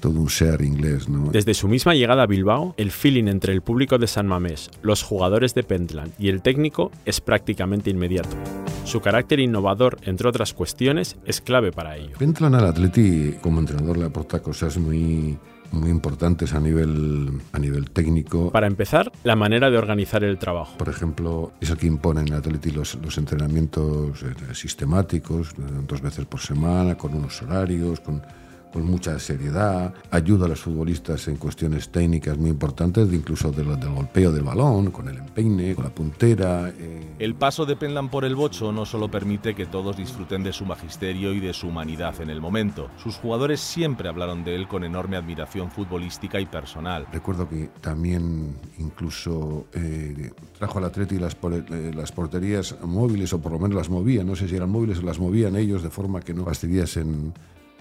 todo 0.00 0.20
un 0.20 0.28
ser 0.28 0.60
inglés. 0.60 1.08
¿no? 1.08 1.30
Desde 1.30 1.54
su 1.54 1.66
misma 1.66 1.94
llegada 1.94 2.24
a 2.24 2.26
Bilbao, 2.26 2.74
el 2.76 2.90
feeling 2.90 3.26
entre 3.26 3.54
el 3.54 3.62
público 3.62 3.96
de 3.96 4.06
San 4.06 4.26
Mamés, 4.26 4.70
los 4.82 5.02
jugadores 5.02 5.54
de 5.54 5.62
Pentland 5.62 6.12
y 6.18 6.28
el 6.28 6.42
técnico 6.42 6.92
es 7.06 7.22
prácticamente 7.22 7.88
inmediato. 7.88 8.36
Su 8.84 9.00
carácter 9.00 9.40
innovador, 9.40 9.98
entre 10.02 10.28
otras 10.28 10.52
cuestiones, 10.52 11.16
es 11.24 11.40
clave 11.40 11.72
para 11.72 11.96
ello. 11.96 12.16
Pentland 12.18 12.54
al 12.54 12.66
Atleti 12.66 13.34
como 13.40 13.60
entrenador 13.60 13.96
le 13.96 14.04
aporta 14.04 14.40
cosas 14.40 14.76
muy 14.78 15.38
muy 15.72 15.90
importantes 15.90 16.54
a 16.54 16.60
nivel, 16.60 17.40
a 17.52 17.58
nivel 17.58 17.90
técnico. 17.90 18.50
Para 18.50 18.66
empezar, 18.66 19.10
la 19.24 19.36
manera 19.36 19.70
de 19.70 19.78
organizar 19.78 20.24
el 20.24 20.38
trabajo. 20.38 20.78
Por 20.78 20.88
ejemplo, 20.88 21.52
es 21.60 21.70
el 21.70 21.76
que 21.76 21.86
impone 21.86 22.20
en 22.20 22.32
Atleti 22.32 22.70
los, 22.70 22.94
los 22.96 23.18
entrenamientos 23.18 24.22
eh, 24.22 24.54
sistemáticos, 24.54 25.50
eh, 25.50 25.62
dos 25.86 26.00
veces 26.00 26.24
por 26.26 26.40
semana, 26.40 26.96
con 26.96 27.14
unos 27.14 27.42
horarios, 27.42 28.00
con 28.00 28.22
con 28.74 28.86
mucha 28.86 29.16
seriedad, 29.20 29.94
ayuda 30.10 30.46
a 30.46 30.48
los 30.48 30.60
futbolistas 30.60 31.28
en 31.28 31.36
cuestiones 31.36 31.90
técnicas 31.90 32.36
muy 32.36 32.50
importantes, 32.50 33.08
incluso 33.12 33.52
del, 33.52 33.68
golpeo 33.68 34.32
del 34.32 34.42
balón, 34.42 34.90
con 34.90 35.08
el 35.08 35.18
empeine, 35.18 35.76
con 35.76 35.84
la 35.84 35.94
puntera. 35.94 36.70
Eh. 36.70 37.14
El 37.20 37.36
paso 37.36 37.66
de 37.66 37.76
Penland 37.76 38.10
por 38.10 38.24
el 38.24 38.34
bocho 38.34 38.72
no 38.72 38.84
solo 38.84 39.08
permite 39.08 39.54
que 39.54 39.66
todos 39.66 39.96
disfruten 39.96 40.42
de 40.42 40.52
su 40.52 40.66
magisterio 40.66 41.32
y 41.32 41.38
de 41.38 41.52
su 41.52 41.68
humanidad 41.68 42.20
en 42.20 42.30
el 42.30 42.40
momento. 42.40 42.90
Sus 43.00 43.14
jugadores 43.14 43.60
siempre 43.60 44.08
hablaron 44.08 44.42
de 44.42 44.56
él 44.56 44.66
con 44.66 44.82
enorme 44.82 45.16
admiración 45.16 45.70
futbolística 45.70 46.40
y 46.40 46.46
personal. 46.46 47.06
Recuerdo 47.12 47.48
que 47.48 47.70
también 47.80 48.56
incluso 48.78 49.68
eh, 49.72 50.32
trajo 50.58 50.78
al 50.78 50.86
Atleti 50.86 51.20
las, 51.20 51.36
eh, 51.44 51.92
las 51.94 52.10
porterías 52.10 52.74
móviles, 52.82 53.32
o 53.34 53.40
por 53.40 53.52
lo 53.52 53.60
menos 53.60 53.76
las 53.76 53.88
movía, 53.88 54.24
no 54.24 54.34
sé 54.34 54.48
si 54.48 54.56
eran 54.56 54.70
móviles 54.70 54.98
o 54.98 55.02
las 55.02 55.20
movían 55.20 55.54
ellos 55.54 55.84
de 55.84 55.90
forma 55.90 56.20
que 56.20 56.34
no 56.34 56.44
fastidiasen 56.44 57.32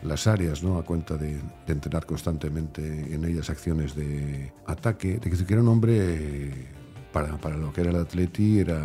las 0.03 0.27
áreas, 0.27 0.63
¿no? 0.63 0.77
a 0.77 0.83
cuenta 0.83 1.17
de, 1.17 1.39
entrenar 1.67 2.05
constantemente 2.05 2.81
en 3.13 3.25
ellas 3.25 3.50
acciones 3.50 3.95
de 3.95 4.51
ataque, 4.65 5.19
de 5.19 5.19
que 5.19 5.53
era 5.53 5.62
un 5.62 5.69
hombre 5.69 6.51
para, 7.13 7.38
para, 7.38 7.55
lo 7.55 7.72
que 7.72 7.81
era 7.81 7.91
el 7.91 7.98
Atleti 7.98 8.60
era 8.60 8.81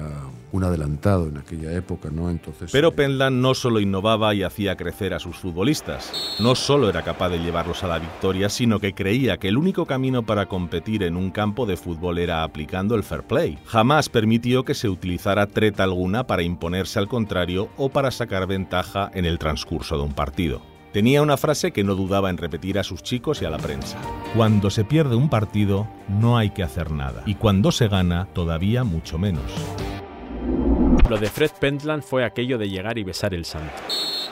un 0.53 0.63
adelantado 0.63 1.29
en 1.29 1.39
aquella 1.39 1.73
época, 1.73 2.11
¿no? 2.13 2.31
Entonces. 2.31 2.71
Pero 2.71 2.89
eh, 2.89 2.93
Penland 2.93 3.41
no 3.41 3.55
solo 3.55 3.81
innovaba 3.81 4.35
y 4.35 4.43
hacía 4.43 4.77
crecer 4.77 5.15
a 5.15 5.19
sus 5.19 5.37
futbolistas, 5.37 6.37
no 6.39 6.55
solo 6.55 6.89
era 6.91 7.03
capaz 7.03 7.31
de 7.31 7.39
llevarlos 7.39 7.83
a 7.83 7.89
la 7.89 7.99
victoria, 7.99 8.49
sino 8.51 8.79
que 8.79 8.93
creía 8.93 9.39
que 9.39 9.49
el 9.49 9.57
único 9.57 9.87
camino 9.87 10.25
para 10.25 10.47
competir 10.47 11.03
en 11.03 11.17
un 11.17 11.31
campo 11.31 11.67
de 11.67 11.77
fútbol 11.77 12.19
era 12.19 12.45
aplicando 12.45 12.95
el 12.95 13.03
fair 13.03 13.23
play. 13.23 13.59
Jamás 13.65 14.09
permitió 14.09 14.65
que 14.65 14.75
se 14.75 14.89
utilizara 14.89 15.47
treta 15.47 15.85
alguna 15.85 16.27
para 16.27 16.43
imponerse 16.43 16.99
al 16.99 17.09
contrario 17.09 17.71
o 17.77 17.89
para 17.89 18.11
sacar 18.11 18.47
ventaja 18.47 19.11
en 19.15 19.25
el 19.25 19.39
transcurso 19.39 19.97
de 19.97 20.03
un 20.03 20.13
partido. 20.13 20.78
Tenía 20.93 21.21
una 21.21 21.37
frase 21.37 21.71
que 21.71 21.85
no 21.85 21.95
dudaba 21.95 22.31
en 22.31 22.39
repetir 22.39 22.79
a 22.79 22.83
sus 22.83 23.03
chicos 23.03 23.43
y 23.43 23.45
a 23.45 23.51
la 23.51 23.59
prensa. 23.59 23.99
Cuando 24.35 24.71
se 24.71 24.85
pierde 24.85 25.17
un 25.17 25.29
partido, 25.29 25.87
no 26.09 26.39
hay 26.39 26.51
que 26.51 26.63
hacer 26.63 26.91
nada. 26.91 27.23
Y 27.27 27.35
cuando 27.35 27.73
se 27.73 27.89
gana, 27.89 28.27
todavía 28.33 28.85
mucho 28.85 29.19
menos. 29.19 29.45
Lo 31.11 31.19
de 31.19 31.29
Fred 31.29 31.51
Pentland 31.61 32.03
fue 32.03 32.25
aquello 32.25 32.57
de 32.57 32.71
llegar 32.71 32.97
y 32.97 33.05
besar 33.05 33.35
el 33.35 33.45
santo. 33.45 33.75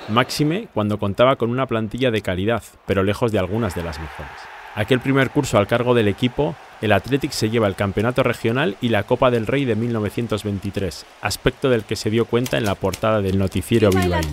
Máxime 0.09 0.69
cuando 0.73 0.99
contaba 0.99 1.37
con 1.37 1.51
una 1.51 1.67
plantilla 1.67 2.11
de 2.11 2.23
calidad, 2.23 2.63
pero 2.87 3.03
lejos 3.03 3.33
de 3.33 3.39
algunas 3.39 3.75
de 3.75 3.83
las 3.83 4.01
mejores. 4.01 4.33
Aquel 4.75 5.01
primer 5.01 5.31
curso 5.31 5.59
al 5.59 5.67
cargo 5.67 5.95
del 5.95 6.09
equipo 6.09 6.55
el 6.83 6.93
Athletic 6.93 7.31
se 7.31 7.51
lleva 7.51 7.67
el 7.67 7.75
campeonato 7.75 8.23
regional 8.23 8.77
y 8.81 8.91
la 8.91 9.05
Copa 9.05 9.31
del 9.31 9.47
Rey 9.47 9.65
de 9.65 9.77
1923, 9.77 11.07
aspecto 11.23 11.71
del 11.71 11.85
que 11.85 11.97
se 11.97 12.11
dio 12.11 12.27
cuenta 12.27 12.59
en 12.59 12.65
la 12.65 12.75
portada 12.75 13.23
del 13.23 13.39
noticiero 13.39 13.91
bilbaíno. 13.91 14.29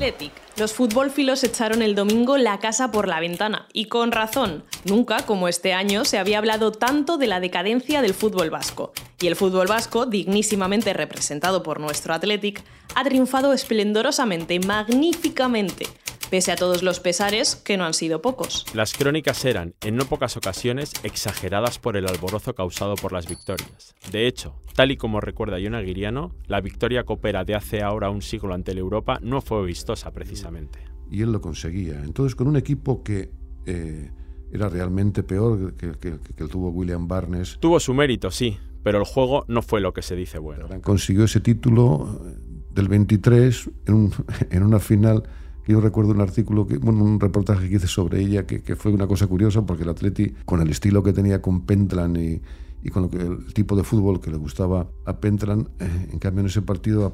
Los 0.56 0.74
futbolfilos 0.74 1.44
echaron 1.44 1.82
el 1.82 1.96
domingo 1.96 2.38
la 2.38 2.60
casa 2.60 2.92
por 2.92 3.08
la 3.08 3.20
ventana, 3.20 3.68
y 3.74 3.86
con 3.86 4.12
razón. 4.12 4.64
Nunca, 4.86 5.26
como 5.26 5.48
este 5.48 5.74
año, 5.74 6.06
se 6.06 6.20
había 6.20 6.38
hablado 6.38 6.72
tanto 6.72 7.18
de 7.18 7.26
la 7.26 7.40
decadencia 7.40 8.04
del 8.04 8.14
fútbol 8.14 8.52
vasco. 8.52 8.94
Y 9.20 9.28
el 9.28 9.36
fútbol 9.36 9.68
vasco, 9.68 10.06
dignísimamente 10.06 10.94
representado 10.94 11.64
por 11.64 11.80
nuestro 11.80 12.14
Athletic, 12.14 12.64
ha 12.94 13.04
triunfado 13.04 13.54
esplendorosamente, 13.54 14.60
magníficamente, 14.60 15.88
pese 16.34 16.52
a 16.52 16.56
todos 16.56 16.82
los 16.82 17.00
pesares 17.00 17.56
que 17.56 17.78
no 17.78 17.86
han 17.86 17.94
sido 17.94 18.20
pocos. 18.24 18.66
Las 18.74 18.94
crónicas 18.94 19.46
eran, 19.46 19.76
en 19.82 19.96
no 19.96 20.06
pocas 20.06 20.36
ocasiones, 20.36 20.92
exageradas 21.04 21.78
por 21.78 21.96
el 21.96 22.08
alborozo 22.08 22.56
causado 22.56 22.96
por 22.96 23.14
las 23.14 23.30
victorias. 23.30 23.94
De 24.12 24.26
hecho, 24.26 24.56
tal 24.74 24.90
y 24.90 24.98
como 24.98 25.22
recuerda 25.22 25.60
John 25.64 25.76
Aguiriano, 25.76 26.34
la 26.48 26.60
victoria 26.60 27.04
copera 27.04 27.44
de 27.44 27.54
hace 27.54 27.84
ahora 27.84 28.10
un 28.10 28.24
siglo 28.24 28.56
ante 28.56 28.72
el 28.72 28.80
Europa 28.80 29.20
no 29.22 29.42
fue 29.42 29.64
vistosa 29.64 30.10
precisamente. 30.10 30.80
Y 31.12 31.22
él 31.22 31.32
lo 31.32 31.40
conseguía. 31.40 32.02
Entonces, 32.04 32.34
con 32.34 32.48
un 32.48 32.58
equipo 32.58 33.04
que... 33.04 33.30
Eh, 33.68 34.10
era 34.52 34.70
realmente 34.70 35.22
peor 35.24 35.76
que, 35.76 35.92
que, 35.94 36.20
que, 36.20 36.48
tuvo 36.48 36.70
William 36.70 37.08
Barnes. 37.08 37.58
Tuvo 37.60 37.80
su 37.80 37.94
mérito, 37.96 38.30
sí, 38.30 38.56
pero 38.84 39.00
el 39.00 39.04
juego 39.04 39.46
no 39.48 39.64
fue 39.64 39.82
lo 39.82 39.94
que 39.94 40.04
se 40.04 40.16
dice 40.16 40.38
bueno. 40.38 40.68
Consiguió 40.84 41.24
ese 41.24 41.40
título 41.40 42.22
eh, 42.24 42.36
del 42.72 42.88
23 42.88 43.70
en, 43.88 44.12
en 44.52 44.64
una 44.64 44.80
final 44.80 45.24
yo 45.68 45.82
recuerdo 45.82 46.12
un 46.12 46.22
artículo, 46.22 46.68
que, 46.68 46.78
bueno, 46.78 47.04
un 47.04 47.20
reportaje 47.20 47.70
que 47.70 47.76
hice 47.76 47.88
sobre 47.88 48.20
ella, 48.20 48.46
que, 48.46 48.62
que, 48.62 48.76
fue 48.76 48.92
una 48.92 49.08
cosa 49.08 49.28
curiosa, 49.28 49.66
porque 49.66 49.84
el 49.84 49.90
Atleti, 49.90 50.34
con 50.46 50.62
el 50.62 50.70
estilo 50.70 51.04
que 51.04 51.14
tenía 51.14 51.42
con 51.42 51.62
Pentland 51.62 52.18
y, 52.18 52.42
y 52.84 52.90
con 52.90 53.04
lo 53.04 53.10
que, 53.10 53.18
el 53.18 53.54
tipo 53.54 53.76
de 53.76 53.84
fútbol 53.84 54.20
que 54.20 54.30
le 54.30 54.38
gustaba 54.38 54.88
a 55.06 55.18
Pentland, 55.18 55.68
eh, 55.80 56.10
en 56.12 56.20
cambio 56.20 56.42
en 56.42 56.48
ese 56.48 56.62
partido 56.62 57.12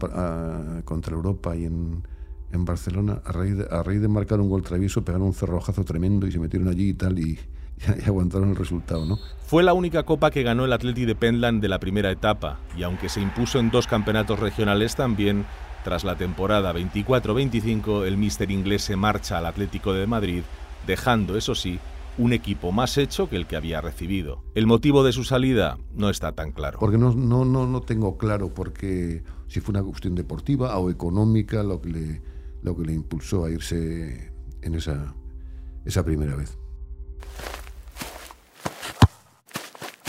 contra 0.84 1.16
Europa 1.16 1.56
y 1.56 1.66
en, 1.66 2.04
en 2.52 2.66
Barcelona, 2.66 3.22
a 3.24 3.32
raíz, 3.32 3.58
de, 3.58 3.68
a 3.70 3.84
raíz 3.84 4.02
de 4.02 4.08
marcar 4.08 4.40
un 4.40 4.50
gol 4.50 4.64
travieso, 4.64 5.06
pegaron 5.06 5.28
un 5.28 5.34
cerrojazo 5.34 5.84
tremendo 5.84 6.26
y 6.26 6.32
se 6.32 6.40
metieron 6.40 6.68
allí 6.70 6.90
y 6.90 6.94
tal, 6.96 7.20
y, 7.20 7.38
y 8.04 8.04
aguantaron 8.06 8.50
el 8.50 8.56
resultado, 8.56 9.06
¿no? 9.06 9.20
Fue 9.46 9.62
la 9.62 9.74
única 9.74 10.04
copa 10.04 10.32
que 10.32 10.42
ganó 10.42 10.66
el 10.66 10.74
Atleti 10.74 11.06
de 11.06 11.14
Pentland 11.14 11.62
de 11.62 11.70
la 11.70 11.80
primera 11.80 12.12
etapa, 12.12 12.60
y 12.76 12.82
aunque 12.82 13.08
se 13.08 13.22
impuso 13.22 13.60
en 13.60 13.70
dos 13.70 13.86
campeonatos 13.86 14.40
regionales 14.40 14.96
también, 14.96 15.46
tras 15.84 16.04
la 16.04 16.16
temporada 16.16 16.74
24-25, 16.74 18.06
el 18.06 18.18
míster 18.18 18.52
inglés 18.52 18.84
se 18.84 18.96
marcha 18.96 19.38
al 19.38 19.46
Atlético 19.46 19.94
de 19.94 20.08
Madrid, 20.08 20.44
dejando, 20.86 21.38
eso 21.38 21.56
sí, 21.56 21.80
un 22.18 22.34
equipo 22.34 22.72
más 22.72 22.98
hecho 22.98 23.30
que 23.30 23.38
el 23.38 23.48
que 23.48 23.56
había 23.56 23.80
recibido. 23.80 24.44
El 24.54 24.68
motivo 24.68 25.04
de 25.04 25.14
su 25.14 25.24
salida 25.24 25.78
no 25.94 26.10
está 26.10 26.34
tan 26.34 26.52
claro. 26.52 26.80
Porque 26.80 26.98
no, 26.98 27.14
no, 27.14 27.46
no, 27.46 27.66
no 27.66 27.82
tengo 27.82 28.18
claro 28.18 28.54
por 28.54 28.74
qué, 28.74 29.24
si 29.48 29.62
fue 29.62 29.72
una 29.72 29.84
cuestión 29.84 30.16
deportiva 30.16 30.78
o 30.78 30.90
económica 30.90 31.64
lo 31.64 31.82
que 31.82 31.90
le, 31.90 32.22
lo 32.62 32.76
que 32.76 32.84
le 32.84 32.94
impulsó 32.94 33.46
a 33.46 33.52
irse 33.52 34.34
en 34.62 34.76
esa, 34.76 35.16
esa 35.86 36.04
primera 36.04 36.36
vez. 36.36 36.59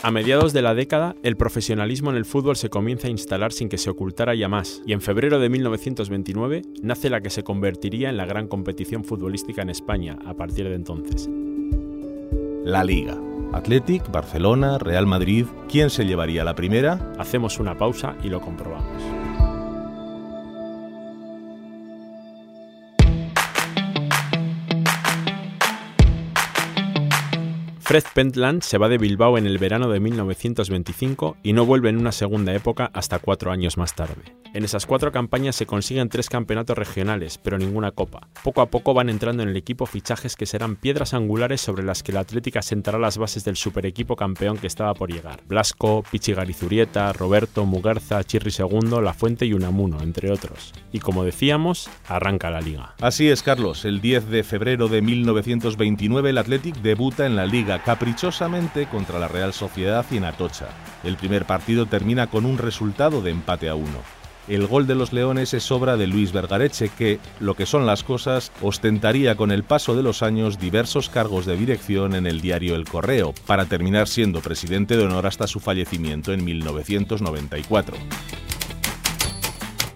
A 0.02 0.10
mediados 0.10 0.54
de 0.54 0.62
la 0.62 0.74
década, 0.74 1.14
el 1.22 1.36
profesionalismo 1.36 2.10
en 2.10 2.16
el 2.16 2.24
fútbol 2.24 2.56
se 2.56 2.70
comienza 2.70 3.08
a 3.08 3.10
instalar 3.10 3.52
sin 3.52 3.68
que 3.68 3.76
se 3.76 3.90
ocultara 3.90 4.34
ya 4.34 4.48
más, 4.48 4.80
y 4.86 4.94
en 4.94 5.02
febrero 5.02 5.38
de 5.38 5.50
1929 5.50 6.62
nace 6.82 7.10
la 7.10 7.20
que 7.20 7.28
se 7.28 7.44
convertiría 7.44 8.08
en 8.08 8.16
la 8.16 8.24
gran 8.24 8.48
competición 8.48 9.04
futbolística 9.04 9.60
en 9.60 9.68
España 9.68 10.18
a 10.24 10.32
partir 10.32 10.70
de 10.70 10.74
entonces. 10.74 11.28
La 12.64 12.82
Liga. 12.82 13.18
Athletic, 13.52 14.10
Barcelona, 14.10 14.78
Real 14.78 15.06
Madrid. 15.06 15.44
¿Quién 15.68 15.90
se 15.90 16.06
llevaría 16.06 16.44
la 16.44 16.54
primera? 16.54 17.12
Hacemos 17.18 17.58
una 17.58 17.76
pausa 17.76 18.16
y 18.22 18.28
lo 18.28 18.40
comprobamos. 18.40 19.19
Fred 27.90 28.04
Pentland 28.14 28.62
se 28.62 28.78
va 28.78 28.88
de 28.88 28.98
Bilbao 28.98 29.36
en 29.36 29.46
el 29.46 29.58
verano 29.58 29.88
de 29.88 29.98
1925 29.98 31.38
y 31.42 31.54
no 31.54 31.66
vuelve 31.66 31.88
en 31.88 31.96
una 31.96 32.12
segunda 32.12 32.54
época 32.54 32.88
hasta 32.94 33.18
cuatro 33.18 33.50
años 33.50 33.78
más 33.78 33.96
tarde. 33.96 34.36
En 34.54 34.62
esas 34.62 34.86
cuatro 34.86 35.10
campañas 35.10 35.56
se 35.56 35.66
consiguen 35.66 36.08
tres 36.08 36.28
campeonatos 36.28 36.78
regionales, 36.78 37.38
pero 37.38 37.58
ninguna 37.58 37.90
copa. 37.90 38.28
Poco 38.44 38.60
a 38.60 38.70
poco 38.70 38.94
van 38.94 39.08
entrando 39.08 39.42
en 39.42 39.48
el 39.48 39.56
equipo 39.56 39.86
fichajes 39.86 40.36
que 40.36 40.46
serán 40.46 40.76
piedras 40.76 41.14
angulares 41.14 41.60
sobre 41.60 41.82
las 41.82 42.04
que 42.04 42.12
la 42.12 42.20
Atlética 42.20 42.62
sentará 42.62 42.96
las 42.96 43.18
bases 43.18 43.44
del 43.44 43.56
super 43.56 43.84
equipo 43.86 44.14
campeón 44.14 44.58
que 44.58 44.68
estaba 44.68 44.94
por 44.94 45.12
llegar. 45.12 45.40
Blasco, 45.48 46.04
Pichi 46.12 46.32
Garizurieta, 46.32 47.12
Roberto, 47.12 47.64
Muguerza, 47.64 48.22
Chirri 48.22 48.52
II, 48.56 49.02
La 49.02 49.14
Fuente 49.14 49.46
y 49.46 49.52
Unamuno, 49.52 50.00
entre 50.00 50.30
otros. 50.30 50.72
Y 50.92 51.00
como 51.00 51.24
decíamos, 51.24 51.90
arranca 52.06 52.50
la 52.50 52.60
liga. 52.60 52.94
Así 53.00 53.28
es, 53.28 53.42
Carlos. 53.42 53.84
El 53.84 54.00
10 54.00 54.30
de 54.30 54.44
febrero 54.44 54.86
de 54.86 55.02
1929 55.02 56.30
el 56.30 56.38
Athletic 56.38 56.76
debuta 56.76 57.26
en 57.26 57.34
la 57.34 57.46
liga 57.46 57.79
caprichosamente 57.84 58.86
contra 58.86 59.18
la 59.18 59.28
Real 59.28 59.52
Sociedad 59.52 60.04
y 60.10 60.16
en 60.16 60.24
Atocha. 60.24 60.68
El 61.04 61.16
primer 61.16 61.44
partido 61.44 61.86
termina 61.86 62.28
con 62.28 62.46
un 62.46 62.58
resultado 62.58 63.22
de 63.22 63.30
empate 63.30 63.68
a 63.68 63.74
uno. 63.74 63.98
El 64.48 64.66
gol 64.66 64.86
de 64.86 64.94
los 64.94 65.12
Leones 65.12 65.54
es 65.54 65.70
obra 65.70 65.96
de 65.96 66.06
Luis 66.06 66.32
Vergareche, 66.32 66.88
que, 66.88 67.20
lo 67.38 67.54
que 67.54 67.66
son 67.66 67.86
las 67.86 68.02
cosas, 68.02 68.50
ostentaría 68.62 69.36
con 69.36 69.52
el 69.52 69.62
paso 69.62 69.94
de 69.94 70.02
los 70.02 70.22
años 70.22 70.58
diversos 70.58 71.08
cargos 71.08 71.46
de 71.46 71.56
dirección 71.56 72.14
en 72.14 72.26
el 72.26 72.40
diario 72.40 72.74
El 72.74 72.84
Correo, 72.84 73.32
para 73.46 73.66
terminar 73.66 74.08
siendo 74.08 74.40
presidente 74.40 74.96
de 74.96 75.04
honor 75.04 75.26
hasta 75.26 75.46
su 75.46 75.60
fallecimiento 75.60 76.32
en 76.32 76.44
1994. 76.44 77.96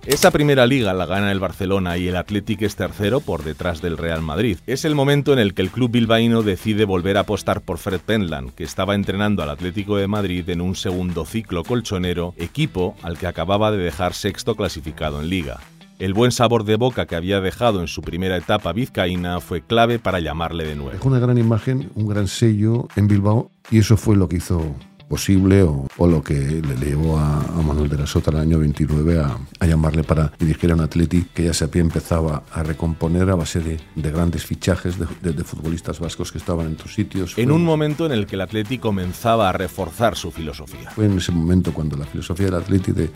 Esa 0.06 0.30
primera 0.30 0.66
liga 0.66 0.92
la 0.92 1.06
gana 1.06 1.32
el 1.32 1.40
Barcelona 1.40 1.96
y 1.96 2.08
el 2.08 2.16
Athletic 2.16 2.60
es 2.60 2.76
tercero 2.76 3.20
por 3.20 3.42
detrás 3.42 3.80
del 3.80 3.96
Real 3.96 4.20
Madrid. 4.20 4.58
Es 4.66 4.84
el 4.84 4.94
momento 4.94 5.32
en 5.32 5.38
el 5.38 5.54
que 5.54 5.62
el 5.62 5.70
club 5.70 5.92
bilbaíno 5.92 6.42
decide 6.42 6.84
volver 6.84 7.16
a 7.16 7.20
apostar 7.20 7.62
por 7.62 7.78
Fred 7.78 8.00
Penland, 8.04 8.50
que 8.50 8.64
estaba 8.64 8.94
entrenando 8.94 9.42
al 9.42 9.48
Atlético 9.48 9.96
de 9.96 10.06
Madrid 10.06 10.46
en 10.50 10.60
un 10.60 10.76
segundo 10.76 11.24
ciclo 11.24 11.64
colchonero, 11.64 12.34
equipo 12.36 12.96
al 13.02 13.16
que 13.16 13.26
acababa 13.26 13.70
de 13.70 13.78
dejar 13.78 14.12
sexto 14.12 14.56
clasificado 14.56 15.22
en 15.22 15.30
liga. 15.30 15.60
El 15.98 16.12
buen 16.12 16.32
sabor 16.32 16.64
de 16.64 16.76
boca 16.76 17.06
que 17.06 17.16
había 17.16 17.40
dejado 17.40 17.80
en 17.80 17.88
su 17.88 18.02
primera 18.02 18.36
etapa 18.36 18.74
vizcaína 18.74 19.40
fue 19.40 19.62
clave 19.62 19.98
para 19.98 20.20
llamarle 20.20 20.64
de 20.64 20.74
nuevo. 20.74 20.90
Dejó 20.90 21.08
una 21.08 21.18
gran 21.18 21.38
imagen, 21.38 21.90
un 21.94 22.08
gran 22.08 22.28
sello 22.28 22.88
en 22.96 23.08
Bilbao 23.08 23.50
y 23.70 23.78
eso 23.78 23.96
fue 23.96 24.16
lo 24.16 24.28
que 24.28 24.36
hizo 24.36 24.74
posible 25.14 25.62
o, 25.62 26.06
lo 26.08 26.20
que 26.24 26.34
le 26.34 26.74
llevó 26.74 27.16
a, 27.20 27.40
Manuel 27.64 27.88
de 27.88 27.98
la 27.98 28.04
Sota 28.04 28.32
el 28.32 28.38
año 28.38 28.58
29 28.58 29.20
a, 29.20 29.64
llamarle 29.64 30.02
para 30.02 30.32
dirigir 30.40 30.72
a 30.72 30.74
un 30.74 30.80
Atleti 30.80 31.26
que 31.32 31.44
ya 31.44 31.54
se 31.54 31.62
había 31.62 31.82
empezado 31.82 32.42
a 32.50 32.62
recomponer 32.64 33.30
a 33.30 33.36
base 33.36 33.60
de, 33.60 33.78
grandes 34.10 34.44
fichajes 34.44 34.96
de, 34.98 35.44
futbolistas 35.44 36.00
vascos 36.00 36.32
que 36.32 36.38
estaban 36.38 36.66
en 36.66 36.72
otros 36.72 36.92
sitios. 36.94 37.38
En 37.38 37.52
un 37.52 37.64
momento 37.64 38.06
en 38.06 38.12
el 38.12 38.26
que 38.26 38.34
el 38.34 38.40
Atleti 38.40 38.78
comenzaba 38.78 39.48
a 39.48 39.52
reforzar 39.52 40.16
su 40.16 40.32
filosofía. 40.32 40.90
Fue 40.90 41.06
en 41.06 41.18
ese 41.18 41.30
momento 41.30 41.72
cuando 41.72 41.96
la 41.96 42.06
filosofía 42.06 42.46
del 42.46 42.56
Atleti 42.56 42.90
de, 42.90 43.10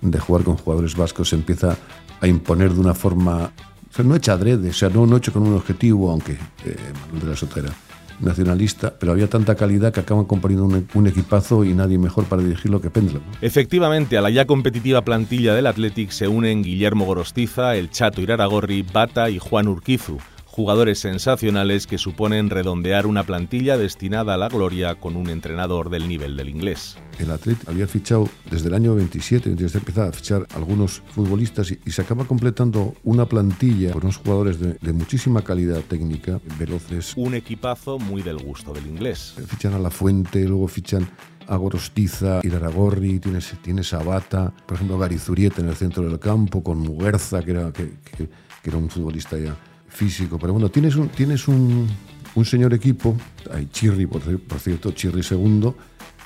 de 0.00 0.18
jugar 0.18 0.44
con 0.44 0.56
jugadores 0.56 0.96
vascos 0.96 1.28
se 1.28 1.36
empieza 1.36 1.76
a 2.22 2.26
imponer 2.26 2.72
de 2.72 2.80
una 2.80 2.94
forma 2.94 3.52
o 3.90 3.94
sea, 3.94 4.04
no 4.04 4.16
hecha 4.16 4.32
adrede, 4.32 4.70
o 4.70 4.72
sea, 4.72 4.88
no, 4.88 5.04
no 5.06 5.18
hecho 5.18 5.30
con 5.30 5.46
un 5.46 5.54
objetivo, 5.54 6.10
aunque 6.10 6.32
eh, 6.32 6.76
Manuel 7.02 7.20
de 7.20 7.30
la 7.30 7.36
Sota 7.36 7.60
era 7.60 7.72
nacionalista, 8.20 8.94
pero 8.98 9.12
había 9.12 9.28
tanta 9.28 9.54
calidad 9.54 9.92
que 9.92 10.00
acaban 10.00 10.24
componiendo 10.24 10.64
un, 10.94 11.06
equipazo 11.06 11.64
y 11.64 11.74
nadie 11.74 11.98
mejor 11.98 12.24
para 12.24 12.42
dirigirlo 12.42 12.80
que 12.80 12.90
Pendler. 12.90 13.20
Efectivamente, 13.40 14.16
a 14.16 14.22
la 14.22 14.30
ya 14.30 14.46
competitiva 14.46 15.02
plantilla 15.02 15.54
del 15.54 15.66
Athletic 15.66 16.10
se 16.10 16.28
unen 16.28 16.62
Guillermo 16.62 17.04
Gorostiza, 17.04 17.76
el 17.76 17.90
Chato 17.90 18.20
Iraragorri, 18.20 18.82
Bata 18.82 19.30
y 19.30 19.38
Juan 19.38 19.68
Urquizu 19.68 20.18
jugadores 20.54 21.00
sensacionales 21.00 21.88
que 21.88 21.98
suponen 21.98 22.48
redondear 22.48 23.08
una 23.08 23.24
plantilla 23.24 23.76
destinada 23.76 24.34
a 24.34 24.36
la 24.36 24.48
gloria 24.48 24.94
con 24.94 25.16
un 25.16 25.28
entrenador 25.28 25.90
del 25.90 26.06
nivel 26.06 26.36
del 26.36 26.48
inglés. 26.48 26.96
El 27.18 27.32
Athletic 27.32 27.68
había 27.68 27.88
fichado 27.88 28.28
desde 28.48 28.68
el 28.68 28.74
año 28.74 28.94
27, 28.94 29.56
desde 29.56 29.80
empezar 29.80 30.10
a 30.10 30.12
fichar 30.12 30.46
algunos 30.54 31.02
futbolistas 31.08 31.72
y, 31.72 31.90
se 31.90 32.02
acaba 32.02 32.24
completando 32.24 32.94
una 33.02 33.26
plantilla 33.26 33.90
con 33.90 34.04
unos 34.04 34.18
jugadores 34.18 34.60
de, 34.60 34.92
muchísima 34.92 35.42
calidad 35.42 35.80
técnica, 35.80 36.40
veloces. 36.56 37.14
Un 37.16 37.34
equipazo 37.34 37.98
muy 37.98 38.22
del 38.22 38.38
gusto 38.38 38.72
del 38.72 38.86
inglés. 38.86 39.34
Fichan 39.48 39.74
a 39.74 39.80
La 39.80 39.90
Fuente, 39.90 40.44
luego 40.44 40.68
fichan 40.68 41.10
a 41.48 41.56
Gorostiza, 41.56 42.38
Iraragorri, 42.44 43.18
tienes, 43.18 43.52
tienes 43.60 43.92
a 43.92 44.04
Bata, 44.04 44.54
por 44.66 44.76
ejemplo 44.76 44.98
Garizurieta 44.98 45.62
en 45.62 45.68
el 45.70 45.74
centro 45.74 46.08
del 46.08 46.20
campo, 46.20 46.62
con 46.62 46.78
Muguerza, 46.78 47.42
que 47.42 47.50
era, 47.50 47.72
que 47.72 48.28
era 48.62 48.76
un 48.76 48.88
futbolista 48.88 49.36
ya 49.36 49.56
físico. 49.94 50.38
Pero 50.38 50.52
bueno, 50.52 50.68
tienes 50.68 50.96
un, 50.96 51.08
tienes 51.08 51.48
un, 51.48 51.88
un 52.34 52.44
señor 52.44 52.74
equipo, 52.74 53.16
hay 53.52 53.66
Chirri, 53.66 54.06
por, 54.06 54.22
por 54.40 54.58
cierto, 54.58 54.92
Chirri 54.92 55.22
segundo, 55.22 55.76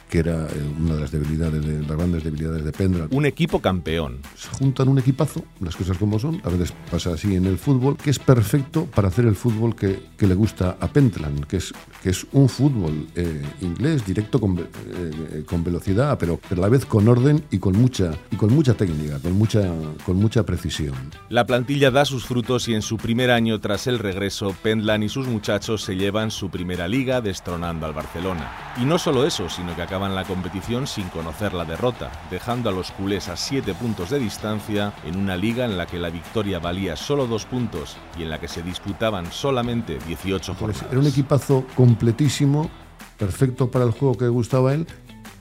que 0.08 0.18
era 0.18 0.46
eh, 0.46 0.74
una 0.80 0.94
de 0.94 1.00
las 1.00 1.10
debilidades 1.10 1.64
de 1.64 1.80
las 1.80 1.96
grandes 1.96 2.24
debilidades 2.24 2.64
de 2.64 2.72
Pendra. 2.72 3.06
Un 3.10 3.26
equipo 3.26 3.60
campeón. 3.60 4.20
Se 4.36 4.48
juntan 4.58 4.88
un 4.88 4.98
equipazo, 4.98 5.44
las 5.60 5.76
cosas 5.76 5.98
como 5.98 6.18
son, 6.18 6.40
a 6.44 6.48
veces 6.48 6.72
pasa 6.90 7.12
así 7.12 7.34
en 7.34 7.46
el 7.46 7.58
fútbol, 7.58 7.96
que 7.96 8.10
es 8.10 8.18
perfecto 8.18 8.86
para 8.86 9.08
hacer 9.08 9.26
el 9.26 9.34
fútbol 9.34 9.76
que, 9.76 10.00
que 10.16 10.26
le 10.26 10.34
gusta 10.34 10.76
a 10.80 10.88
Pentland, 10.88 11.46
que 11.46 11.58
es, 11.58 11.72
que 12.02 12.10
es 12.10 12.26
un 12.32 12.48
fútbol 12.48 13.06
eh, 13.14 13.42
inglés, 13.60 14.04
directo 14.06 14.40
con, 14.40 14.58
eh, 14.58 15.44
con 15.46 15.62
velocidad, 15.62 16.16
pero, 16.18 16.40
a 16.50 16.54
la 16.54 16.68
vez 16.68 16.84
con 16.86 17.08
orden 17.08 17.44
y 17.50 17.58
con 17.58 17.76
mucha, 17.76 18.12
y 18.30 18.36
con 18.36 18.52
mucha 18.52 18.74
técnica, 18.74 19.18
con 19.18 19.32
mucha, 19.32 19.70
con 20.04 20.16
mucha 20.16 20.44
precisión. 20.44 20.94
La 21.28 21.46
plantilla 21.46 21.90
da 21.90 22.04
sus 22.04 22.24
frutos 22.24 22.68
y 22.68 22.74
en 22.74 22.82
su 22.82 22.96
primer 22.96 23.30
año 23.30 23.60
tras 23.60 23.86
el 23.86 23.98
regreso, 23.98 24.54
Pentland 24.62 25.04
y 25.04 25.08
sus 25.08 25.26
muchachos 25.26 25.82
se 25.82 25.96
llevan 25.96 26.30
su 26.30 26.50
primera 26.50 26.88
liga 26.88 27.20
destronando 27.20 27.86
al 27.86 27.92
Barcelona. 27.92 28.74
Y 28.80 28.84
no 28.84 28.98
solo 28.98 29.26
eso, 29.26 29.48
sino 29.48 29.74
que 29.74 29.82
acaba 29.82 29.97
la 30.06 30.24
competición 30.24 30.86
sin 30.86 31.08
conocer 31.08 31.54
la 31.54 31.64
derrota, 31.64 32.12
dejando 32.30 32.68
a 32.68 32.72
los 32.72 32.92
culés 32.92 33.28
a 33.28 33.36
7 33.36 33.74
puntos 33.74 34.10
de 34.10 34.20
distancia 34.20 34.92
en 35.04 35.16
una 35.16 35.36
liga 35.36 35.64
en 35.64 35.76
la 35.76 35.86
que 35.86 35.98
la 35.98 36.10
victoria 36.10 36.60
valía 36.60 36.94
solo 36.94 37.26
2 37.26 37.44
puntos 37.46 37.96
y 38.16 38.22
en 38.22 38.30
la 38.30 38.38
que 38.38 38.46
se 38.46 38.62
disputaban 38.62 39.32
solamente 39.32 39.98
18 40.06 40.54
jornadas. 40.54 40.86
Era 40.90 41.00
un 41.00 41.06
equipazo 41.06 41.64
completísimo, 41.74 42.70
perfecto 43.18 43.70
para 43.70 43.84
el 43.84 43.90
juego 43.90 44.16
que 44.16 44.28
gustaba 44.28 44.70
a 44.70 44.74
él 44.74 44.86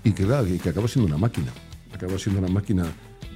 y 0.03 0.13
que, 0.13 0.23
y 0.23 0.57
que 0.57 0.69
acabó 0.69 0.87
siendo 0.87 1.07
una 1.07 1.17
máquina. 1.17 1.51
Acabó 1.93 2.17
siendo 2.17 2.41
una 2.41 2.49
máquina 2.49 2.85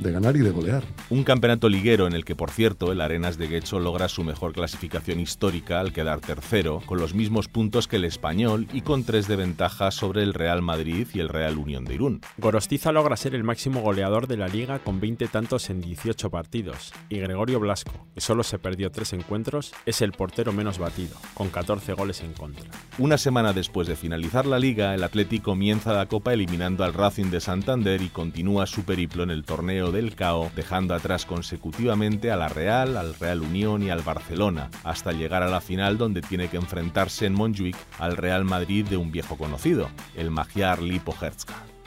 de 0.01 0.11
ganar 0.11 0.35
y 0.35 0.39
de 0.39 0.51
golear. 0.51 0.83
Un 1.09 1.23
campeonato 1.23 1.69
liguero 1.69 2.07
en 2.07 2.13
el 2.13 2.25
que, 2.25 2.35
por 2.35 2.51
cierto, 2.51 2.91
el 2.91 3.01
Arenas 3.01 3.37
de 3.37 3.47
Guecho 3.47 3.79
logra 3.79 4.09
su 4.09 4.23
mejor 4.23 4.53
clasificación 4.53 5.19
histórica 5.19 5.79
al 5.79 5.93
quedar 5.93 6.19
tercero, 6.19 6.81
con 6.85 6.99
los 6.99 7.13
mismos 7.13 7.47
puntos 7.47 7.87
que 7.87 7.97
el 7.97 8.05
español 8.05 8.67
y 8.73 8.81
con 8.81 9.03
tres 9.03 9.27
de 9.27 9.35
ventaja 9.35 9.91
sobre 9.91 10.23
el 10.23 10.33
Real 10.33 10.61
Madrid 10.61 11.07
y 11.13 11.19
el 11.19 11.29
Real 11.29 11.57
Unión 11.57 11.85
de 11.85 11.95
Irún. 11.95 12.21
Gorostiza 12.37 12.91
logra 12.91 13.15
ser 13.15 13.35
el 13.35 13.43
máximo 13.43 13.81
goleador 13.81 14.27
de 14.27 14.37
la 14.37 14.47
liga 14.47 14.79
con 14.79 14.99
20 14.99 15.27
tantos 15.27 15.69
en 15.69 15.81
18 15.81 16.29
partidos, 16.29 16.93
y 17.09 17.19
Gregorio 17.19 17.59
Blasco, 17.59 18.07
que 18.13 18.21
solo 18.21 18.43
se 18.43 18.57
perdió 18.57 18.91
tres 18.91 19.13
encuentros, 19.13 19.73
es 19.85 20.01
el 20.01 20.11
portero 20.11 20.51
menos 20.53 20.79
batido, 20.79 21.17
con 21.33 21.49
14 21.49 21.93
goles 21.93 22.21
en 22.21 22.33
contra. 22.33 22.69
Una 22.97 23.17
semana 23.17 23.53
después 23.53 23.87
de 23.87 23.95
finalizar 23.95 24.45
la 24.45 24.59
liga, 24.59 24.95
el 24.95 25.03
Atlético 25.03 25.51
comienza 25.51 25.91
la 25.91 26.05
Copa 26.05 26.33
eliminando 26.33 26.83
al 26.83 26.93
Racing 26.93 27.29
de 27.29 27.41
Santander 27.41 28.01
y 28.01 28.07
continúa 28.07 28.65
su 28.65 28.83
periplo 28.83 29.23
en 29.23 29.31
el 29.31 29.43
torneo 29.43 29.90
del 29.91 30.15
CAO, 30.15 30.51
dejando 30.55 30.93
atrás 30.93 31.25
consecutivamente 31.25 32.31
a 32.31 32.37
la 32.37 32.49
Real, 32.49 32.97
al 32.97 33.15
Real 33.15 33.41
Unión 33.41 33.83
y 33.83 33.89
al 33.89 34.01
Barcelona, 34.01 34.69
hasta 34.83 35.11
llegar 35.11 35.43
a 35.43 35.49
la 35.49 35.61
final 35.61 35.97
donde 35.97 36.21
tiene 36.21 36.47
que 36.47 36.57
enfrentarse 36.57 37.25
en 37.25 37.33
Montjuic 37.33 37.77
al 37.99 38.17
Real 38.17 38.45
Madrid 38.45 38.85
de 38.87 38.97
un 38.97 39.11
viejo 39.11 39.37
conocido, 39.37 39.89
el 40.15 40.31
Magyar 40.31 40.81
Lipo 40.81 41.15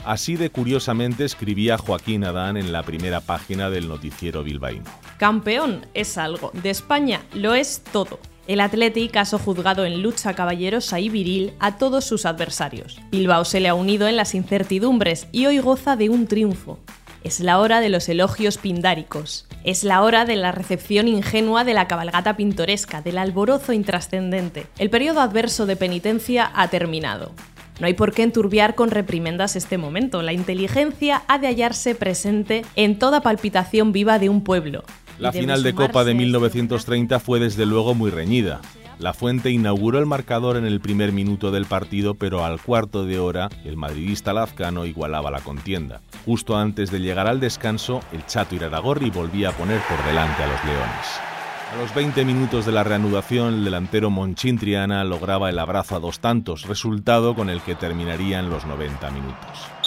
Así 0.05 0.37
de 0.37 0.51
curiosamente 0.51 1.25
escribía 1.25 1.79
Joaquín 1.79 2.25
Adán 2.25 2.57
en 2.57 2.73
la 2.73 2.83
primera 2.83 3.21
página 3.21 3.71
del 3.71 3.89
noticiero 3.89 4.43
bilbaíno. 4.43 4.85
Campeón 5.19 5.87
es 5.95 6.19
algo, 6.19 6.51
de 6.53 6.71
España 6.71 7.23
lo 7.33 7.55
es 7.55 7.83
todo. 7.91 8.19
El 8.47 8.61
Athletic 8.61 9.11
caso 9.11 9.39
juzgado 9.39 9.87
en 9.87 10.03
lucha 10.03 10.35
caballerosa 10.35 11.01
y 11.01 11.09
viril 11.09 11.55
a 11.61 11.79
todos 11.79 12.05
sus 12.05 12.27
adversarios. 12.27 13.01
Bilbao 13.11 13.47
se 13.47 13.61
le 13.61 13.69
ha 13.69 13.75
unido 13.75 14.07
en 14.07 14.17
las 14.17 14.35
incertidumbres 14.35 15.29
y 15.33 15.47
hoy 15.47 15.59
goza 15.59 15.97
de 15.97 16.11
un 16.11 16.27
triunfo. 16.27 16.79
Es 17.25 17.41
la 17.41 17.59
hora 17.59 17.81
de 17.81 17.89
los 17.89 18.07
elogios 18.11 18.59
pindáricos. 18.59 19.47
Es 19.65 19.83
la 19.83 20.03
hora 20.03 20.27
de 20.27 20.37
la 20.37 20.53
recepción 20.53 21.09
ingenua 21.09 21.65
de 21.65 21.73
la 21.73 21.89
cabalgata 21.89 22.37
pintoresca, 22.37 23.01
del 23.01 23.17
alborozo 23.17 23.73
intrascendente. 23.73 24.67
El 24.79 24.91
periodo 24.91 25.23
adverso 25.23 25.65
de 25.65 25.75
penitencia 25.75 26.53
ha 26.55 26.69
terminado. 26.69 27.33
No 27.81 27.87
hay 27.87 27.95
por 27.95 28.13
qué 28.13 28.25
enturbiar 28.25 28.75
con 28.75 28.91
reprimendas 28.91 29.57
este 29.57 29.79
momento. 29.79 30.21
La 30.21 30.35
inteligencia 30.35 31.23
ha 31.27 31.39
de 31.39 31.47
hallarse 31.47 31.95
presente 31.95 32.63
en 32.77 32.99
toda 32.99 33.23
palpitación 33.23 33.93
viva 33.93 34.19
de 34.19 34.29
un 34.29 34.45
pueblo. 34.45 34.85
La 35.19 35.33
final 35.33 35.63
de 35.63 35.75
Copa 35.75 36.05
de 36.05 36.13
1930 36.13 37.21
fue 37.21 37.41
desde 37.41 37.65
luego 37.65 37.95
muy 37.95 38.11
reñida. 38.11 38.61
La 38.99 39.13
Fuente 39.13 39.51
inauguró 39.51 39.99
el 39.99 40.07
marcador 40.07 40.57
en 40.57 40.65
el 40.65 40.81
primer 40.81 41.13
minuto 41.13 41.51
del 41.51 41.67
partido, 41.67 42.15
pero 42.15 42.45
al 42.45 42.61
cuarto 42.61 43.05
de 43.05 43.19
hora 43.19 43.51
el 43.65 43.77
madridista 43.77 44.33
lazcano 44.33 44.87
igualaba 44.87 45.31
la 45.31 45.41
contienda. 45.41 46.01
Justo 46.25 46.57
antes 46.57 46.91
de 46.91 47.01
llegar 47.01 47.27
al 47.27 47.41
descanso, 47.41 48.01
el 48.13 48.25
Chato 48.27 48.55
Iraragorri 48.55 49.11
volvía 49.11 49.49
a 49.51 49.53
poner 49.53 49.81
por 49.89 50.05
delante 50.07 50.43
a 50.43 50.47
los 50.47 50.65
Leones. 50.65 51.35
A 51.73 51.77
los 51.77 51.93
20 51.93 52.25
minutos 52.25 52.67
de 52.67 52.73
la 52.73 52.85
reanudación, 52.85 53.55
el 53.55 53.65
delantero 53.65 54.09
Monchín 54.09 54.59
Triana 54.59 55.03
lograba 55.03 55.51
el 55.51 55.59
abrazo 55.59 55.97
a 55.97 55.99
dos 56.01 56.21
tantos, 56.21 56.63
resultado 56.63 57.35
con 57.35 57.51
el 57.51 57.61
que 57.63 57.75
terminarían 57.75 58.49
los 58.49 58.65
90 58.65 59.11
minutos. 59.11 59.84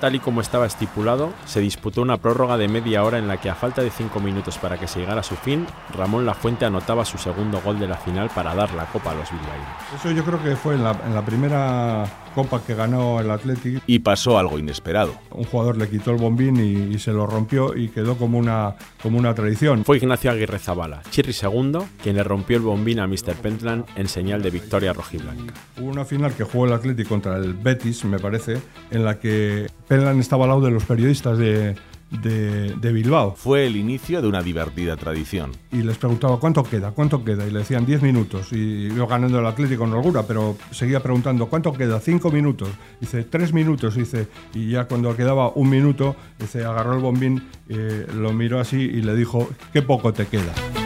Tal 0.00 0.14
y 0.14 0.18
como 0.18 0.42
estaba 0.42 0.66
estipulado, 0.66 1.32
se 1.46 1.60
disputó 1.60 2.02
una 2.02 2.18
prórroga 2.18 2.58
de 2.58 2.68
media 2.68 3.02
hora 3.02 3.18
en 3.18 3.28
la 3.28 3.38
que 3.38 3.48
a 3.48 3.54
falta 3.54 3.82
de 3.82 3.90
5 3.90 4.20
minutos 4.20 4.58
para 4.58 4.78
que 4.78 4.86
se 4.86 5.00
llegara 5.00 5.20
a 5.20 5.24
su 5.24 5.36
fin, 5.36 5.66
Ramón 5.94 6.26
Lafuente 6.26 6.66
anotaba 6.66 7.06
su 7.06 7.16
segundo 7.16 7.62
gol 7.62 7.78
de 7.78 7.88
la 7.88 7.96
final 7.96 8.28
para 8.34 8.54
dar 8.54 8.74
la 8.74 8.84
copa 8.86 9.12
a 9.12 9.14
los 9.14 9.30
bilbaínos. 9.30 9.68
Eso 9.94 10.10
yo 10.10 10.22
creo 10.22 10.42
que 10.42 10.54
fue 10.54 10.74
en 10.74 10.84
la, 10.84 11.24
primera 11.24 12.04
copa 12.34 12.60
que 12.62 12.74
ganó 12.74 13.20
el 13.20 13.30
Athletic. 13.30 13.82
Y 13.86 14.00
pasó 14.00 14.38
algo 14.38 14.58
inesperado. 14.58 15.14
Un 15.30 15.44
jugador 15.44 15.78
le 15.78 15.88
quitó 15.88 16.10
el 16.10 16.18
bombín 16.18 16.56
y, 16.92 16.98
se 16.98 17.12
lo 17.12 17.26
rompió 17.26 17.74
y 17.74 17.88
quedó 17.88 18.16
como 18.16 18.38
una, 18.38 18.76
como 19.02 19.18
una 19.18 19.34
tradición. 19.34 19.84
Fue 19.84 19.96
Ignacio 19.96 20.30
Aguirre 20.30 20.58
Zabala, 20.58 21.02
Chirri 21.10 21.32
II, 21.32 21.78
quien 22.02 22.16
le 22.16 22.22
rompió 22.22 22.58
el 22.58 22.62
bombín 22.62 23.00
a 23.00 23.06
Mr. 23.06 23.34
Pentland 23.40 23.86
en 23.96 24.08
señal 24.08 24.42
de 24.42 24.50
victoria 24.50 24.92
rojiblanca. 24.92 25.54
Hubo 25.78 25.86
una 25.88 26.04
final 26.04 26.34
que 26.34 26.44
jugó 26.44 26.66
el 26.66 26.74
Athletic 26.74 27.08
contra 27.08 27.36
el 27.36 27.54
Betis, 27.54 28.04
me 28.04 28.18
parece, 28.18 28.60
en 28.90 29.04
la 29.04 29.18
que 29.18 29.66
Pentland 29.88 30.20
estaba 30.20 30.44
al 30.44 30.50
lado 30.50 30.62
de 30.62 30.70
los 30.70 30.84
periodistas 30.84 31.38
de, 31.38 31.76
de, 32.10 32.92
Bilbao. 32.92 33.34
Fue 33.34 33.66
el 33.66 33.76
inicio 33.76 34.22
de 34.22 34.28
una 34.28 34.42
divertida 34.42 34.96
tradición. 34.96 35.52
Y 35.72 35.82
les 35.82 35.98
preguntaba 35.98 36.38
cuánto 36.38 36.62
queda, 36.62 36.92
cuánto 36.92 37.24
queda, 37.24 37.46
y 37.46 37.50
le 37.50 37.60
decían 37.60 37.84
10 37.84 38.02
minutos, 38.02 38.52
y 38.52 38.88
yo 38.94 39.06
ganando 39.06 39.38
el 39.38 39.46
Atlético 39.46 39.84
en 39.84 39.92
holgura, 39.92 40.22
pero 40.26 40.56
seguía 40.70 41.00
preguntando 41.00 41.46
cuánto 41.46 41.72
queda, 41.72 42.00
5 42.00 42.30
minutos, 42.30 42.68
dice 43.00 43.24
3 43.24 43.52
minutos, 43.52 43.94
dice, 43.94 44.28
y 44.54 44.70
ya 44.70 44.84
cuando 44.84 45.16
quedaba 45.16 45.50
un 45.50 45.68
minuto, 45.68 46.16
dice, 46.38 46.64
agarró 46.64 46.94
el 46.94 47.00
bombín, 47.00 47.48
eh, 47.68 48.06
lo 48.14 48.32
miró 48.32 48.60
así 48.60 48.76
y 48.76 49.02
le 49.02 49.14
dijo, 49.14 49.48
qué 49.72 49.82
poco 49.82 50.12
te 50.12 50.26
queda. 50.26 50.85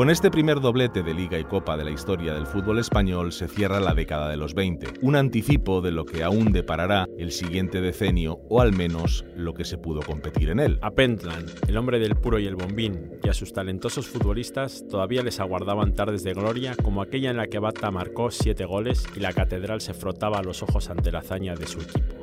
Con 0.00 0.08
este 0.08 0.30
primer 0.30 0.62
doblete 0.62 1.02
de 1.02 1.12
Liga 1.12 1.38
y 1.38 1.44
Copa 1.44 1.76
de 1.76 1.84
la 1.84 1.90
historia 1.90 2.32
del 2.32 2.46
fútbol 2.46 2.78
español 2.78 3.32
se 3.32 3.48
cierra 3.48 3.80
la 3.80 3.92
década 3.92 4.30
de 4.30 4.38
los 4.38 4.54
20, 4.54 4.94
un 5.02 5.14
anticipo 5.14 5.82
de 5.82 5.90
lo 5.90 6.06
que 6.06 6.24
aún 6.24 6.52
deparará 6.52 7.06
el 7.18 7.32
siguiente 7.32 7.82
decenio 7.82 8.40
o 8.48 8.62
al 8.62 8.72
menos 8.72 9.26
lo 9.36 9.52
que 9.52 9.66
se 9.66 9.76
pudo 9.76 10.00
competir 10.00 10.48
en 10.48 10.58
él. 10.58 10.78
A 10.80 10.92
Pentland, 10.92 11.50
el 11.68 11.76
hombre 11.76 11.98
del 11.98 12.16
puro 12.16 12.38
y 12.38 12.46
el 12.46 12.56
bombín, 12.56 13.10
y 13.22 13.28
a 13.28 13.34
sus 13.34 13.52
talentosos 13.52 14.08
futbolistas 14.08 14.86
todavía 14.88 15.22
les 15.22 15.38
aguardaban 15.38 15.92
tardes 15.92 16.22
de 16.22 16.32
gloria 16.32 16.74
como 16.82 17.02
aquella 17.02 17.28
en 17.28 17.36
la 17.36 17.48
que 17.48 17.58
Bata 17.58 17.90
marcó 17.90 18.30
siete 18.30 18.64
goles 18.64 19.04
y 19.14 19.20
la 19.20 19.34
catedral 19.34 19.82
se 19.82 19.92
frotaba 19.92 20.42
los 20.42 20.62
ojos 20.62 20.88
ante 20.88 21.12
la 21.12 21.18
hazaña 21.18 21.54
de 21.56 21.66
su 21.66 21.78
equipo 21.78 22.19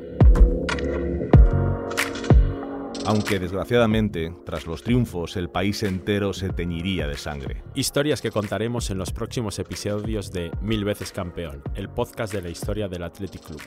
aunque 3.08 3.40
desgraciadamente, 3.40 4.34
tras 4.46 4.68
los 4.68 4.84
triunfos, 4.84 5.38
el 5.38 5.50
país 5.50 5.82
entero 5.84 6.34
se 6.34 6.50
teñiría 6.50 7.08
de 7.08 7.16
sangre. 7.18 7.64
Historias 7.74 8.22
que 8.22 8.32
contaremos 8.32 8.90
en 8.90 8.98
los 8.98 9.14
próximos 9.14 9.60
episodios 9.60 10.32
de 10.34 10.52
Mil 10.62 10.84
veces 10.84 11.14
campeón, 11.14 11.64
el 11.76 11.88
podcast 11.88 12.34
de 12.34 12.42
la 12.42 12.50
historia 12.50 12.90
del 12.90 13.04
Athletic 13.04 13.42
Club. 13.44 13.62